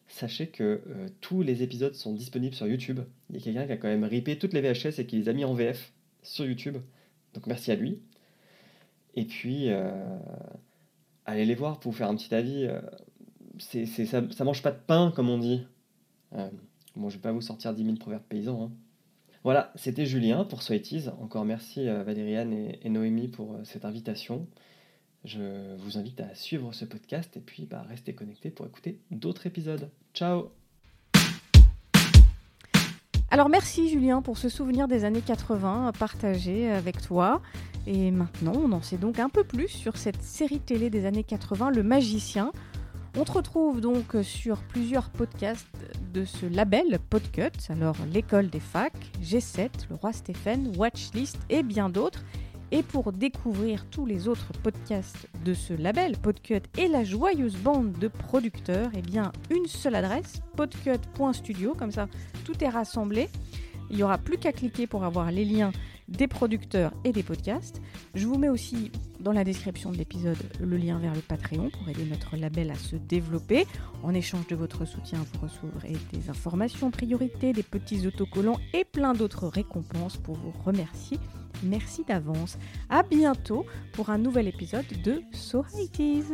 Sachez 0.06 0.48
que 0.48 0.82
euh, 0.86 1.08
tous 1.20 1.42
les 1.42 1.62
épisodes 1.62 1.94
sont 1.94 2.12
disponibles 2.12 2.54
sur 2.54 2.66
YouTube. 2.66 3.00
Il 3.30 3.36
y 3.36 3.38
a 3.38 3.42
quelqu'un 3.42 3.66
qui 3.66 3.72
a 3.72 3.76
quand 3.76 3.88
même 3.88 4.04
ripé 4.04 4.38
toutes 4.38 4.52
les 4.52 4.60
VHS 4.60 5.00
et 5.00 5.06
qui 5.06 5.16
les 5.16 5.28
a 5.28 5.32
mis 5.32 5.44
en 5.44 5.54
VF 5.54 5.92
sur 6.22 6.46
YouTube. 6.46 6.76
Donc 7.34 7.46
merci 7.46 7.72
à 7.72 7.74
lui. 7.74 8.00
Et 9.16 9.24
puis, 9.24 9.70
euh, 9.70 9.90
allez 11.26 11.44
les 11.44 11.54
voir 11.54 11.80
pour 11.80 11.92
vous 11.92 11.98
faire 11.98 12.08
un 12.08 12.16
petit 12.16 12.34
avis. 12.34 12.68
c'est, 13.58 13.86
ça, 13.86 14.22
ça 14.30 14.44
mange 14.44 14.62
pas 14.62 14.72
de 14.72 14.80
pain, 14.86 15.12
comme 15.14 15.28
on 15.28 15.38
dit. 15.38 15.66
bon, 16.96 17.08
je 17.08 17.16
vais 17.16 17.22
pas 17.22 17.32
vous 17.32 17.40
sortir 17.40 17.74
10 17.74 17.84
000 17.84 17.96
proverbes 17.96 18.24
paysans. 18.28 18.64
Hein. 18.64 18.72
Voilà, 19.42 19.72
c'était 19.74 20.06
Julien 20.06 20.44
pour 20.44 20.62
Sweaties. 20.62 21.08
Encore 21.20 21.44
merci 21.44 21.86
à 21.88 22.02
Valériane 22.02 22.52
et, 22.52 22.80
et 22.82 22.88
Noémie 22.88 23.28
pour 23.28 23.58
cette 23.64 23.84
invitation. 23.84 24.46
Je 25.24 25.76
vous 25.76 25.96
invite 25.96 26.20
à 26.20 26.34
suivre 26.34 26.72
ce 26.74 26.84
podcast 26.84 27.36
et 27.36 27.40
puis 27.40 27.64
bah, 27.64 27.82
restez 27.88 28.14
connectés 28.14 28.50
pour 28.50 28.66
écouter 28.66 29.00
d'autres 29.10 29.46
épisodes. 29.46 29.90
Ciao 30.12 30.63
Alors 33.34 33.48
merci 33.48 33.88
Julien 33.88 34.22
pour 34.22 34.38
ce 34.38 34.48
souvenir 34.48 34.86
des 34.86 35.04
années 35.04 35.20
80 35.20 35.90
partagé 35.98 36.70
avec 36.70 37.02
toi. 37.02 37.42
Et 37.84 38.12
maintenant, 38.12 38.52
on 38.54 38.70
en 38.70 38.80
sait 38.80 38.96
donc 38.96 39.18
un 39.18 39.28
peu 39.28 39.42
plus 39.42 39.66
sur 39.66 39.96
cette 39.96 40.22
série 40.22 40.60
télé 40.60 40.88
des 40.88 41.04
années 41.04 41.24
80, 41.24 41.70
Le 41.70 41.82
Magicien. 41.82 42.52
On 43.18 43.24
te 43.24 43.32
retrouve 43.32 43.80
donc 43.80 44.14
sur 44.22 44.58
plusieurs 44.62 45.10
podcasts 45.10 45.66
de 46.12 46.24
ce 46.24 46.46
label 46.46 47.00
Podcut, 47.10 47.50
alors 47.70 47.96
l'école 48.12 48.50
des 48.50 48.60
facs, 48.60 49.10
G7, 49.20 49.68
le 49.90 49.96
roi 49.96 50.12
Stéphane, 50.12 50.72
Watchlist 50.76 51.38
et 51.50 51.64
bien 51.64 51.88
d'autres. 51.88 52.22
Et 52.76 52.82
pour 52.82 53.12
découvrir 53.12 53.86
tous 53.88 54.04
les 54.04 54.26
autres 54.26 54.50
podcasts 54.64 55.28
de 55.44 55.54
ce 55.54 55.72
label, 55.74 56.16
Podcut 56.18 56.62
et 56.76 56.88
la 56.88 57.04
joyeuse 57.04 57.54
bande 57.54 57.92
de 57.92 58.08
producteurs, 58.08 58.90
eh 58.96 59.00
bien 59.00 59.30
une 59.48 59.66
seule 59.66 59.94
adresse, 59.94 60.42
podcut.studio, 60.56 61.76
comme 61.78 61.92
ça 61.92 62.08
tout 62.44 62.64
est 62.64 62.68
rassemblé. 62.68 63.28
Il 63.90 63.96
n'y 63.96 64.02
aura 64.02 64.18
plus 64.18 64.38
qu'à 64.38 64.50
cliquer 64.50 64.88
pour 64.88 65.04
avoir 65.04 65.30
les 65.30 65.44
liens 65.44 65.70
des 66.08 66.26
producteurs 66.26 66.92
et 67.04 67.12
des 67.12 67.22
podcasts. 67.22 67.80
Je 68.16 68.26
vous 68.26 68.38
mets 68.38 68.48
aussi 68.48 68.90
dans 69.24 69.32
la 69.32 69.42
description 69.42 69.90
de 69.90 69.96
l'épisode 69.96 70.36
le 70.60 70.76
lien 70.76 70.98
vers 70.98 71.14
le 71.14 71.20
Patreon 71.20 71.70
pour 71.70 71.88
aider 71.88 72.04
notre 72.04 72.36
label 72.36 72.70
à 72.70 72.74
se 72.74 72.94
développer. 72.94 73.66
En 74.02 74.14
échange 74.14 74.46
de 74.46 74.54
votre 74.54 74.84
soutien, 74.84 75.18
vous 75.32 75.40
recevrez 75.40 75.96
des 76.12 76.30
informations 76.30 76.90
priorités, 76.90 77.52
des 77.52 77.62
petits 77.62 78.06
autocollants 78.06 78.60
et 78.74 78.84
plein 78.84 79.14
d'autres 79.14 79.48
récompenses 79.48 80.18
pour 80.18 80.36
vous 80.36 80.52
remercier. 80.64 81.18
Merci 81.62 82.04
d'avance. 82.04 82.58
À 82.90 83.02
bientôt 83.02 83.64
pour 83.92 84.10
un 84.10 84.18
nouvel 84.18 84.46
épisode 84.46 84.86
de 85.02 85.22
So 85.32 85.64
Is. 85.98 86.24